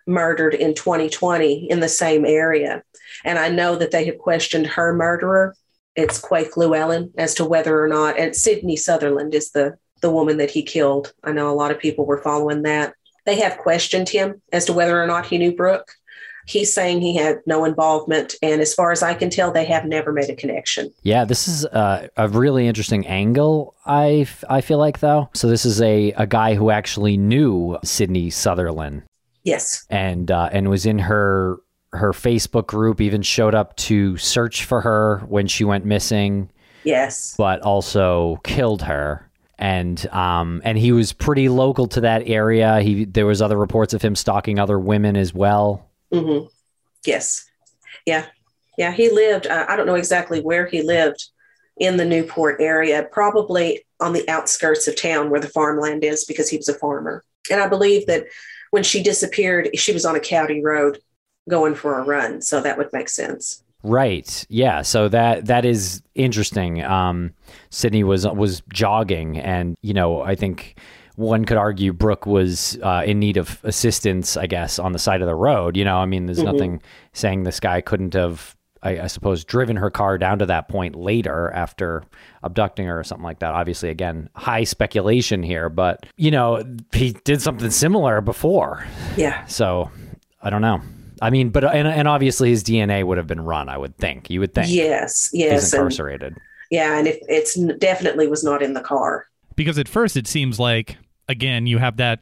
[0.07, 2.83] murdered in 2020 in the same area.
[3.25, 5.55] And I know that they have questioned her murderer.
[5.95, 10.39] It's Quake Lewellyn as to whether or not, and Sydney Sutherland is the, the woman
[10.39, 11.13] that he killed.
[11.25, 12.95] I know a lot of people were following that.
[13.27, 15.93] They have questioned him as to whether or not he knew Brooke.
[16.49, 18.35] He's saying he had no involvement.
[18.43, 20.93] And as far as I can tell, they have never made a connection.
[21.03, 25.29] Yeah, this is a, a really interesting angle, I, f- I feel like, though.
[25.35, 29.03] So, this is a, a guy who actually knew Sydney Sutherland
[29.45, 29.85] Yes.
[29.91, 31.57] and uh, and was in her
[31.93, 36.51] her Facebook group, even showed up to search for her when she went missing,
[36.85, 37.35] Yes.
[37.39, 39.25] but also killed her.
[39.61, 42.81] And um and he was pretty local to that area.
[42.81, 45.88] He there was other reports of him stalking other women as well.
[46.13, 46.39] Hmm
[47.05, 47.47] Yes.
[48.07, 48.27] Yeah.
[48.77, 48.93] Yeah.
[48.93, 51.29] He lived, uh, I don't know exactly where he lived
[51.79, 56.49] in the Newport area, probably on the outskirts of town where the farmland is because
[56.49, 57.25] he was a farmer.
[57.51, 58.27] And I believe that
[58.71, 60.99] when she disappeared, she was on a county road
[61.49, 62.43] going for a run.
[62.43, 63.63] So that would make sense.
[63.83, 64.45] Right.
[64.49, 64.83] Yeah.
[64.83, 66.85] So that that is interesting.
[66.85, 67.33] Um,
[67.71, 70.79] Sydney was was jogging, and you know, I think
[71.19, 74.37] one could argue Brooke was uh, in need of assistance.
[74.37, 75.77] I guess on the side of the road.
[75.77, 76.45] You know, I mean, there's Mhm.
[76.53, 78.55] nothing saying this guy couldn't have.
[78.81, 82.05] I, I suppose driven her car down to that point later after
[82.45, 83.53] abducting her or something like that.
[83.53, 88.85] Obviously, again, high speculation here, but you know, he did something similar before.
[89.17, 89.45] Yeah.
[89.47, 89.91] So
[90.41, 90.81] I don't know.
[91.21, 93.69] I mean, but and, and obviously his DNA would have been run.
[93.69, 94.31] I would think.
[94.31, 94.69] You would think.
[94.71, 95.31] Yes.
[95.33, 95.73] He's Yes.
[95.73, 96.37] And, incarcerated.
[96.71, 96.97] yeah.
[96.97, 99.27] And if it's definitely was not in the car.
[99.57, 100.97] because at first it seems like
[101.29, 102.21] again you have that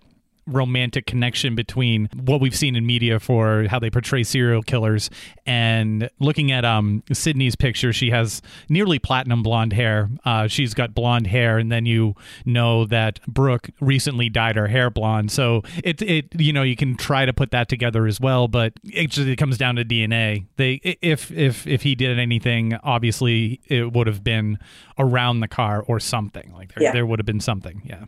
[0.49, 5.11] romantic connection between what we've seen in media for how they portray serial killers
[5.45, 10.09] and looking at um Sydney's picture she has nearly platinum blonde hair.
[10.25, 12.15] Uh she's got blonde hair and then you
[12.45, 15.33] know that Brooke recently dyed her hair blonde.
[15.33, 18.73] So it it you know you can try to put that together as well but
[18.85, 23.61] it just it comes down to DNA they if if if he did anything obviously
[23.67, 24.61] it would have been
[24.97, 26.53] around the car or something.
[26.55, 26.93] Like there, Yeah.
[26.93, 28.05] there would have been something yeah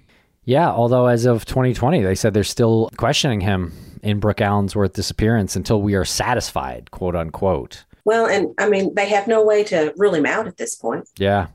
[0.48, 3.70] Yeah, although as of 2020, they said they're still questioning him
[4.02, 7.84] in Brooke Allensworth disappearance until we are satisfied, quote unquote.
[8.06, 11.06] Well, and I mean, they have no way to rule him out at this point.
[11.18, 11.48] Yeah,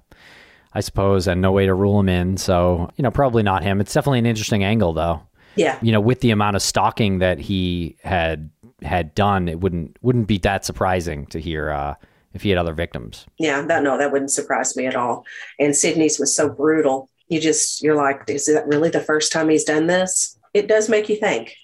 [0.76, 2.38] I suppose, and no way to rule him in.
[2.38, 3.82] So, you know, probably not him.
[3.82, 5.24] It's definitely an interesting angle, though.
[5.56, 5.80] Yeah.
[5.82, 8.52] You know, with the amount of stalking that he had
[8.84, 11.96] had done, it wouldn't wouldn't be that surprising to hear uh,
[12.36, 13.26] if he had other victims.
[13.40, 13.64] Yeah.
[13.64, 15.26] That, no, that wouldn't surprise me at all.
[15.60, 17.10] And Sydney's was so brutal.
[17.34, 20.38] You just, you're like, is that really the first time he's done this?
[20.54, 21.56] It does make you think.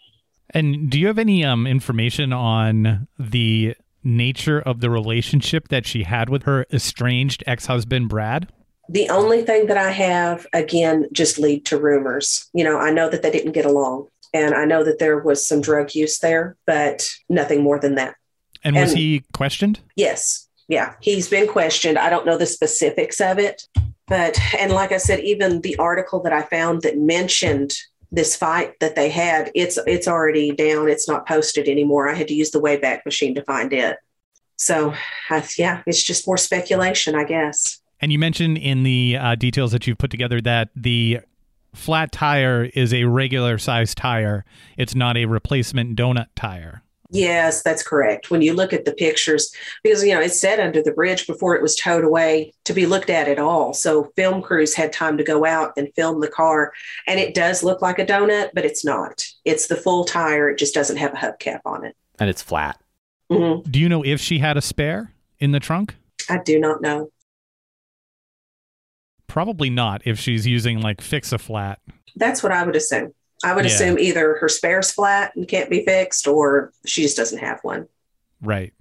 [0.49, 6.03] And do you have any um, information on the nature of the relationship that she
[6.03, 8.51] had with her estranged ex husband, Brad?
[8.89, 12.49] The only thing that I have, again, just lead to rumors.
[12.53, 15.45] You know, I know that they didn't get along and I know that there was
[15.45, 18.15] some drug use there, but nothing more than that.
[18.63, 19.79] And was And- he questioned?
[19.95, 20.47] Yes.
[20.67, 20.95] Yeah.
[21.01, 21.99] He's been questioned.
[21.99, 23.67] I don't know the specifics of it.
[24.09, 27.75] But, and like I said, even the article that I found that mentioned
[28.11, 30.89] this fight that they had, it's it's already down.
[30.89, 32.09] It's not posted anymore.
[32.09, 33.97] I had to use the Wayback Machine to find it.
[34.57, 34.93] So,
[35.29, 37.79] I, yeah, it's just more speculation, I guess.
[38.01, 41.19] And you mentioned in the uh, details that you've put together that the
[41.73, 44.43] flat tire is a regular size tire,
[44.77, 46.83] it's not a replacement donut tire.
[47.11, 48.29] Yes, that's correct.
[48.29, 49.51] When you look at the pictures,
[49.83, 52.85] because you know it said under the bridge before it was towed away to be
[52.85, 53.73] looked at at all.
[53.73, 56.71] So film crews had time to go out and film the car,
[57.07, 59.25] and it does look like a donut, but it's not.
[59.43, 60.49] It's the full tire.
[60.49, 61.95] It just doesn't have a hubcap on it.
[62.19, 62.79] And it's flat.
[63.31, 65.95] hmm Do you know if she had a spare in the trunk?
[66.29, 67.09] I do not know.
[69.25, 71.79] Probably not if she's using like fix a flat.
[72.15, 73.13] That's what I would assume.
[73.43, 73.71] I would Yeah.
[73.71, 77.87] assume either her spare's flat and can't be fixed, or she just doesn't have one.
[78.41, 78.73] Right.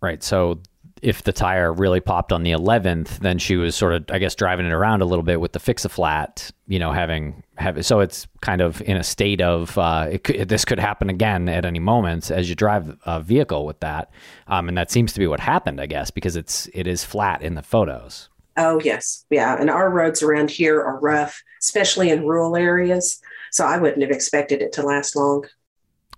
[0.00, 0.22] Right.
[0.22, 0.60] So
[1.00, 4.34] if the tire really popped on the 11th, then she was sort of, I guess,
[4.34, 7.84] driving it around a little bit with the fix a flat, you know, having, have
[7.86, 11.48] so it's kind of in a state of, uh, it could, this could happen again
[11.48, 14.10] at any moment as you drive a vehicle with that.
[14.48, 17.42] Um, and that seems to be what happened, I guess, because it's, it is flat
[17.42, 18.28] in the photos.
[18.56, 19.56] Oh yes, yeah.
[19.58, 23.20] And our roads around here are rough, especially in rural areas.
[23.58, 25.44] So I wouldn't have expected it to last long.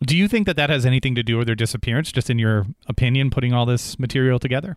[0.03, 2.67] Do you think that that has anything to do with their disappearance, just in your
[2.87, 4.77] opinion, putting all this material together?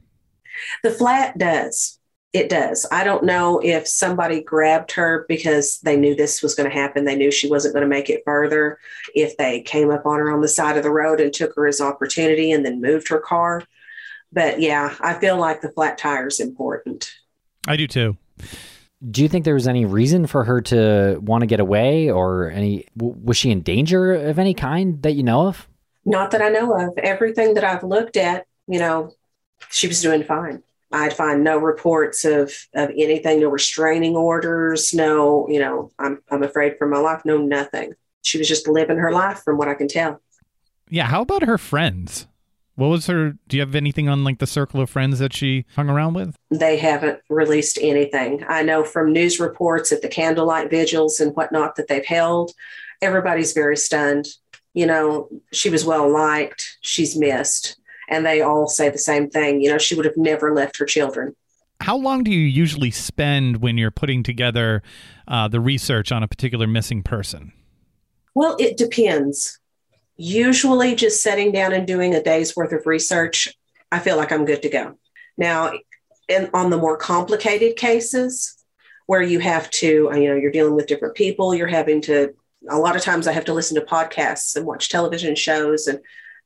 [0.82, 2.00] The flat does.
[2.32, 2.86] It does.
[2.90, 7.04] I don't know if somebody grabbed her because they knew this was going to happen.
[7.04, 8.80] They knew she wasn't going to make it further.
[9.14, 11.68] If they came up on her on the side of the road and took her
[11.68, 13.64] as opportunity and then moved her car.
[14.32, 17.12] But yeah, I feel like the flat tire is important.
[17.68, 18.16] I do too.
[19.10, 22.50] Do you think there was any reason for her to want to get away or
[22.50, 25.68] any, was she in danger of any kind that you know of?
[26.06, 26.98] Not that I know of.
[26.98, 29.14] Everything that I've looked at, you know,
[29.70, 30.64] she was doing fine.
[30.92, 36.44] I'd find no reports of of anything, no restraining orders, no, you know, I'm I'm
[36.44, 37.94] afraid for my life, no nothing.
[38.22, 40.22] She was just living her life from what I can tell.
[40.90, 41.08] Yeah.
[41.08, 42.28] How about her friends?
[42.76, 43.34] What was her?
[43.48, 46.36] Do you have anything on like the circle of friends that she hung around with?
[46.50, 48.44] They haven't released anything.
[48.48, 52.52] I know from news reports at the candlelight vigils and whatnot that they've held,
[53.02, 54.28] everybody's very stunned.
[54.74, 57.78] You know, she was well liked, she's missed.
[58.10, 59.62] And they all say the same thing.
[59.62, 61.36] You know, she would have never left her children.
[61.80, 64.82] How long do you usually spend when you're putting together
[65.28, 67.54] uh, the research on a particular missing person?
[68.36, 69.60] Well, it depends.
[70.16, 73.56] Usually, just sitting down and doing a day's worth of research,
[73.92, 74.98] I feel like I'm good to go.
[75.38, 75.74] Now,
[76.54, 78.64] on the more complicated cases
[79.08, 82.34] where you have to, uh, you know, you're dealing with different people, you're having to,
[82.70, 86.00] a lot of times I have to listen to podcasts and watch television shows and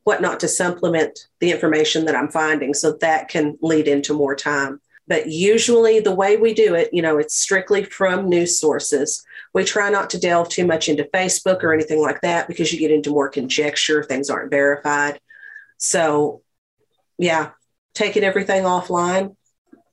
[0.03, 2.73] whatnot to supplement the information that I'm finding.
[2.73, 4.81] So that can lead into more time.
[5.07, 9.23] But usually, the way we do it, you know, it's strictly from news sources.
[9.53, 12.79] We try not to delve too much into Facebook or anything like that because you
[12.79, 15.19] get into more conjecture, things aren't verified.
[15.77, 16.41] So,
[17.17, 17.51] yeah,
[17.93, 19.35] taking everything offline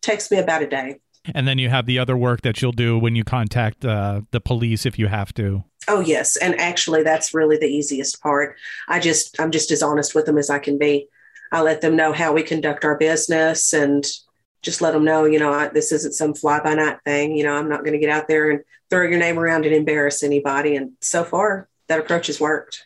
[0.02, 1.00] takes me about a day.
[1.34, 4.40] And then you have the other work that you'll do when you contact uh, the
[4.40, 5.64] police if you have to.
[5.88, 8.56] Oh yes, and actually that's really the easiest part.
[8.88, 11.08] I just I'm just as honest with them as I can be.
[11.52, 14.04] I let them know how we conduct our business and
[14.64, 17.36] just let them know, you know, this isn't some fly by night thing.
[17.36, 18.60] You know, I'm not going to get out there and
[18.90, 20.74] throw your name around and embarrass anybody.
[20.74, 22.84] And so far, that approach has worked.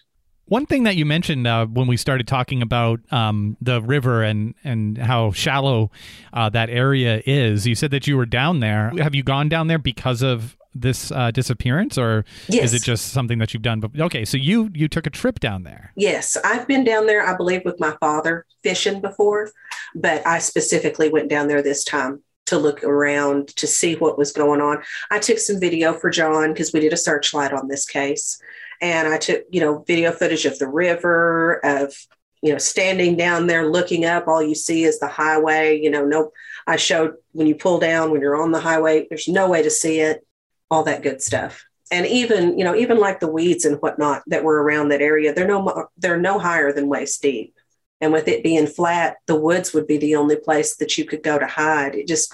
[0.48, 4.54] One thing that you mentioned uh, when we started talking about um, the river and
[4.64, 5.90] and how shallow
[6.32, 8.90] uh, that area is, you said that you were down there.
[8.98, 12.64] Have you gone down there because of this uh, disappearance, or yes.
[12.64, 13.80] is it just something that you've done?
[13.80, 15.92] But okay, so you you took a trip down there.
[15.96, 17.26] Yes, I've been down there.
[17.26, 19.50] I believe with my father fishing before,
[19.94, 24.32] but I specifically went down there this time to look around to see what was
[24.32, 24.82] going on.
[25.10, 28.40] I took some video for John because we did a searchlight on this case,
[28.80, 31.94] and I took you know video footage of the river of
[32.42, 36.04] you know standing down there looking up all you see is the highway you know
[36.04, 36.30] no
[36.68, 39.70] i showed when you pull down when you're on the highway there's no way to
[39.70, 40.24] see it
[40.70, 41.64] all that good stuff.
[41.90, 45.32] And even, you know, even like the weeds and whatnot that were around that area,
[45.32, 47.54] they're no they're no higher than waist deep.
[48.00, 51.22] And with it being flat, the woods would be the only place that you could
[51.22, 51.94] go to hide.
[51.94, 52.32] It just,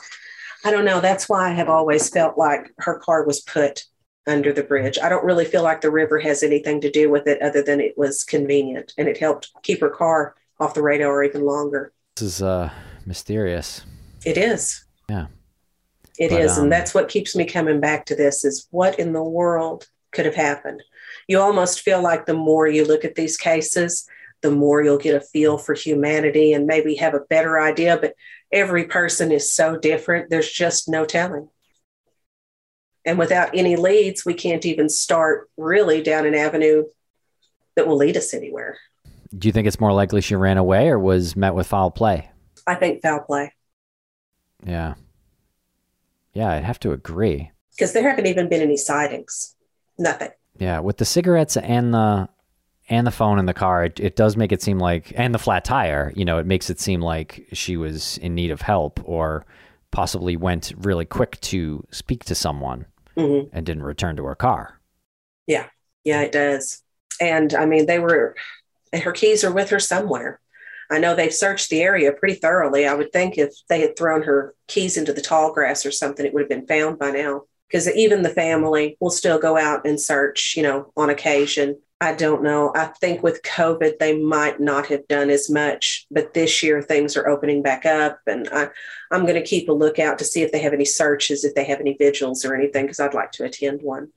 [0.64, 1.00] I don't know.
[1.00, 3.84] That's why I have always felt like her car was put
[4.26, 4.98] under the bridge.
[5.02, 7.80] I don't really feel like the river has anything to do with it other than
[7.80, 11.92] it was convenient and it helped keep her car off the radar even longer.
[12.16, 12.70] This is uh,
[13.06, 13.82] mysterious.
[14.24, 14.84] It is.
[15.08, 15.26] Yeah.
[16.18, 18.98] It but, is, um, and that's what keeps me coming back to this is what
[18.98, 20.82] in the world could have happened.
[21.26, 24.06] You almost feel like the more you look at these cases,
[24.42, 28.14] the more you'll get a feel for humanity and maybe have a better idea, but
[28.52, 31.48] every person is so different, there's just no telling.
[33.04, 36.84] And without any leads, we can't even start really down an avenue
[37.76, 38.78] that will lead us anywhere.
[39.36, 42.30] Do you think it's more likely she ran away or was met with foul play?
[42.66, 43.52] I think foul play.
[44.64, 44.94] Yeah.
[46.32, 47.50] Yeah, I'd have to agree.
[47.72, 49.54] Because there haven't even been any sightings.
[49.98, 50.30] Nothing.
[50.58, 52.28] Yeah, with the cigarettes and the
[52.88, 55.38] and the phone in the car, it, it does make it seem like and the
[55.38, 59.00] flat tire, you know, it makes it seem like she was in need of help
[59.04, 59.46] or
[59.90, 62.86] possibly went really quick to speak to someone
[63.16, 63.48] mm-hmm.
[63.52, 64.80] and didn't return to her car.
[65.46, 65.66] Yeah.
[66.04, 66.82] Yeah, it does.
[67.20, 68.36] And I mean, they were
[68.92, 70.40] her keys are with her somewhere.
[70.90, 72.86] I know they've searched the area pretty thoroughly.
[72.86, 76.24] I would think if they had thrown her keys into the tall grass or something,
[76.24, 77.42] it would have been found by now.
[77.68, 81.80] Because even the family will still go out and search, you know, on occasion.
[82.04, 82.70] I don't know.
[82.74, 87.16] I think with COVID, they might not have done as much, but this year things
[87.16, 88.18] are opening back up.
[88.26, 88.68] And I,
[89.10, 91.64] I'm going to keep a lookout to see if they have any searches, if they
[91.64, 94.08] have any vigils or anything, because I'd like to attend one.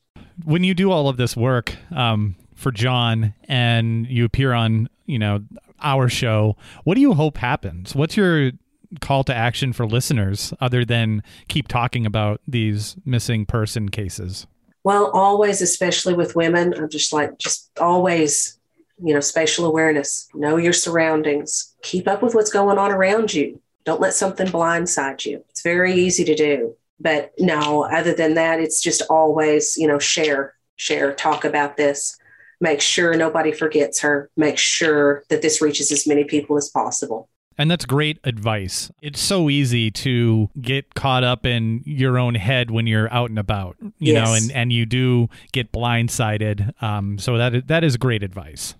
[0.43, 5.17] When you do all of this work um, for John and you appear on, you
[5.17, 5.45] know,
[5.79, 6.57] our show.
[6.83, 7.95] What do you hope happens?
[7.95, 8.51] What's your
[8.99, 14.45] call to action for listeners other than keep talking about these missing person cases?
[14.87, 18.57] Well, always, especially with women, I'm just like, just always,
[19.03, 23.59] you know, spatial awareness, know your surroundings, keep up with what's going on around you.
[23.83, 25.43] Don't let something blindside you.
[25.49, 26.77] It's very easy to do.
[27.01, 32.17] But no, other than that, it's just always, you know, share, share, talk about this
[32.59, 37.29] make sure nobody forgets her, make sure that this reaches as many people as possible.
[37.57, 38.91] And that's great advice.
[39.01, 43.39] It's so easy to get caught up in your own head when you're out and
[43.39, 44.27] about, you yes.
[44.27, 46.81] know, and, and you do get blindsided.
[46.83, 48.75] Um, so that that is great advice.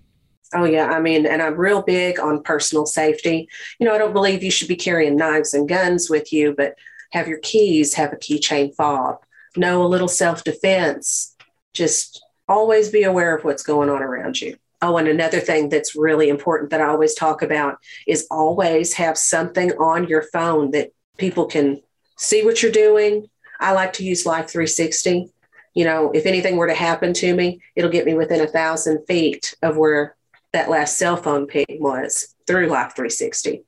[0.54, 3.48] Oh yeah, I mean, and I'm real big on personal safety.
[3.78, 6.74] You know, I don't believe you should be carrying knives and guns with you, but
[7.10, 9.18] have your keys, have a keychain fob,
[9.56, 11.34] know a little self defense.
[11.74, 14.56] Just always be aware of what's going on around you.
[14.80, 19.18] Oh, and another thing that's really important that I always talk about is always have
[19.18, 21.80] something on your phone that people can
[22.16, 23.28] see what you're doing.
[23.60, 25.30] I like to use Life 360.
[25.74, 29.04] You know, if anything were to happen to me, it'll get me within a thousand
[29.06, 30.16] feet of where
[30.52, 33.64] that last cell phone ping was through Life 360.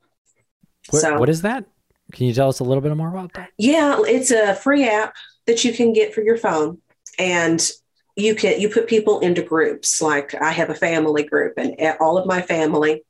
[0.91, 1.67] What, so, what is that?
[2.13, 3.51] Can you tell us a little bit more about that?
[3.59, 5.15] Yeah, it's a free app
[5.47, 6.79] that you can get for your phone.
[7.19, 7.71] And
[8.17, 10.03] you can you put people into groups.
[10.03, 13.03] Like i have a family group and all of my family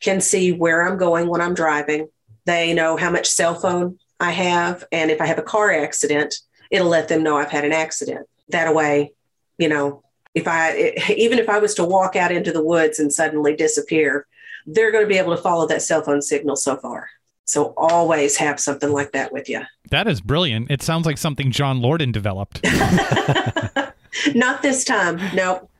[0.00, 2.08] can see where i'm going when i'm driving.
[2.44, 6.34] They know how much cell phone i have and if i have a car accident
[6.70, 8.26] it'll let them know i've had an accident.
[8.48, 9.12] That way
[9.58, 10.02] you know
[10.34, 14.26] if i even if i was to walk out into the woods and suddenly disappear
[14.66, 17.08] they're going to be able to follow that cell phone signal so far.
[17.44, 20.70] So always have something like that with you that is brilliant.
[20.70, 22.60] It sounds like something John Lordan developed
[24.34, 25.20] Not this time.
[25.34, 25.70] Nope.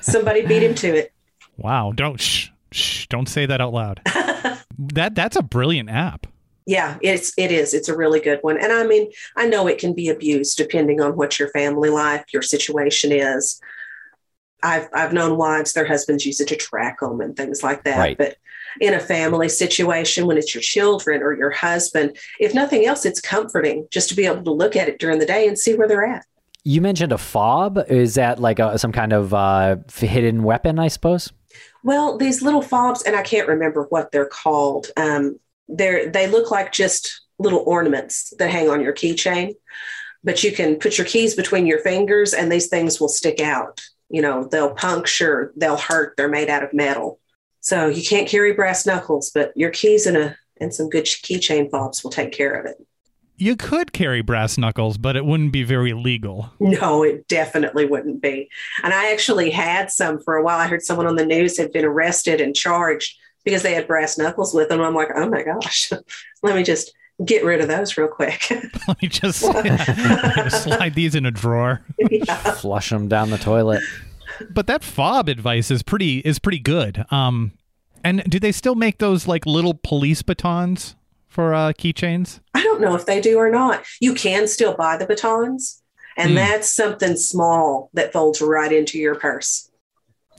[0.00, 1.12] Somebody beat him to it.
[1.56, 1.92] Wow.
[1.94, 4.00] Don't shh, shh don't say that out loud.
[4.78, 6.26] that that's a brilliant app.
[6.64, 7.74] Yeah, it's it is.
[7.74, 8.56] It's a really good one.
[8.56, 12.24] And I mean, I know it can be abused depending on what your family life,
[12.32, 13.60] your situation is.
[14.62, 17.98] I've I've known wives, their husbands use it to track them and things like that.
[17.98, 18.18] Right.
[18.18, 18.36] But
[18.80, 23.20] in a family situation, when it's your children or your husband, if nothing else, it's
[23.20, 25.88] comforting just to be able to look at it during the day and see where
[25.88, 26.24] they're at.
[26.64, 27.78] You mentioned a fob.
[27.88, 31.32] Is that like a, some kind of uh, hidden weapon, I suppose?
[31.82, 34.88] Well, these little fobs, and I can't remember what they're called.
[34.96, 35.38] Um,
[35.68, 39.54] they're they look like just little ornaments that hang on your keychain,
[40.22, 43.80] but you can put your keys between your fingers, and these things will stick out.
[44.08, 46.16] You know, they'll puncture, they'll hurt.
[46.16, 47.18] They're made out of metal,
[47.60, 52.04] so you can't carry brass knuckles, but your keys a and some good keychain fobs
[52.04, 52.76] will take care of it
[53.36, 56.52] you could carry brass knuckles, but it wouldn't be very legal.
[56.60, 58.48] No, it definitely wouldn't be.
[58.82, 60.58] And I actually had some for a while.
[60.58, 64.18] I heard someone on the news had been arrested and charged because they had brass
[64.18, 64.80] knuckles with them.
[64.80, 65.90] I'm like, oh my gosh,
[66.42, 68.48] let me just get rid of those real quick.
[68.88, 69.40] let me just
[70.62, 71.82] slide these in a drawer.
[71.98, 72.36] Yeah.
[72.54, 73.82] Flush them down the toilet.
[74.50, 77.04] But that fob advice is pretty is pretty good.
[77.10, 77.52] Um,
[78.04, 80.96] and do they still make those like little police batons?
[81.32, 82.40] For uh, keychains?
[82.54, 83.84] I don't know if they do or not.
[84.00, 85.82] You can still buy the batons,
[86.16, 86.34] and mm.
[86.36, 89.70] that's something small that folds right into your purse.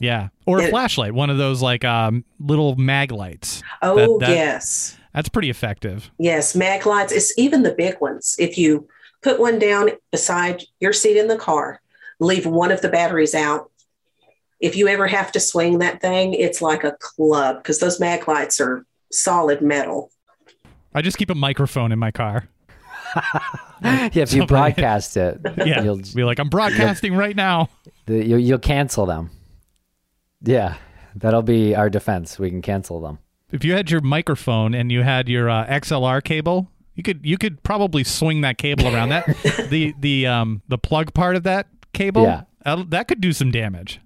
[0.00, 3.62] Yeah, or a it, flashlight, one of those like um, little mag lights.
[3.82, 6.10] Oh that, that, yes, that's pretty effective.
[6.18, 7.12] Yes, mag lights.
[7.12, 8.36] It's even the big ones.
[8.38, 8.88] If you
[9.22, 11.80] put one down beside your seat in the car,
[12.20, 13.70] leave one of the batteries out.
[14.60, 18.28] If you ever have to swing that thing, it's like a club because those mag
[18.28, 20.10] lights are solid metal.
[20.94, 22.48] I just keep a microphone in my car.
[23.82, 27.68] yeah, if you broadcast it, yeah, you'll be like, I'm broadcasting right now.
[28.06, 29.30] The, you'll, you'll cancel them.
[30.42, 30.76] Yeah,
[31.14, 32.38] that'll be our defense.
[32.38, 33.18] We can cancel them.
[33.50, 37.38] If you had your microphone and you had your uh, XLR cable, you could you
[37.38, 39.10] could probably swing that cable around.
[39.10, 39.26] That
[39.70, 43.50] the the um the plug part of that cable, yeah, uh, that could do some
[43.50, 44.00] damage.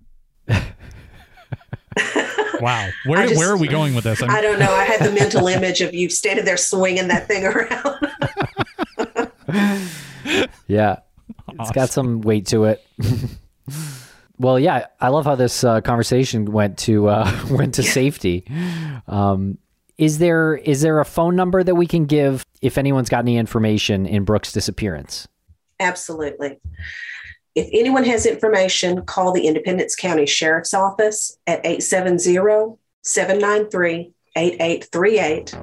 [2.61, 2.88] Wow.
[3.07, 4.22] Where just, where are we going with this?
[4.22, 4.30] I'm...
[4.30, 4.72] I do not know.
[4.72, 7.70] I had the mental image of you standing there swinging that thing around.
[10.66, 10.96] yeah.
[11.49, 11.61] Awesome.
[11.61, 12.84] It's got some weight to it.
[14.38, 18.44] well, yeah, I love how this uh, conversation went to uh, went to safety.
[19.07, 19.59] Um,
[19.96, 23.36] is there is there a phone number that we can give if anyone's got any
[23.36, 25.28] information in Brooke's disappearance?
[25.80, 26.59] Absolutely.
[27.59, 35.59] If anyone has information, call the Independence County Sheriff's Office at 870 793 8838,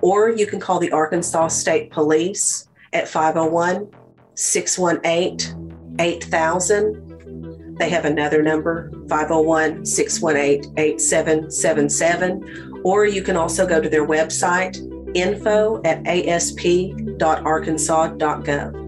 [0.00, 3.88] or you can call the Arkansas State Police at 501
[4.36, 7.74] 618 8000.
[7.80, 14.78] They have another number, 501 618 8777, or you can also go to their website,
[15.16, 18.79] info at asp.arkansas.gov.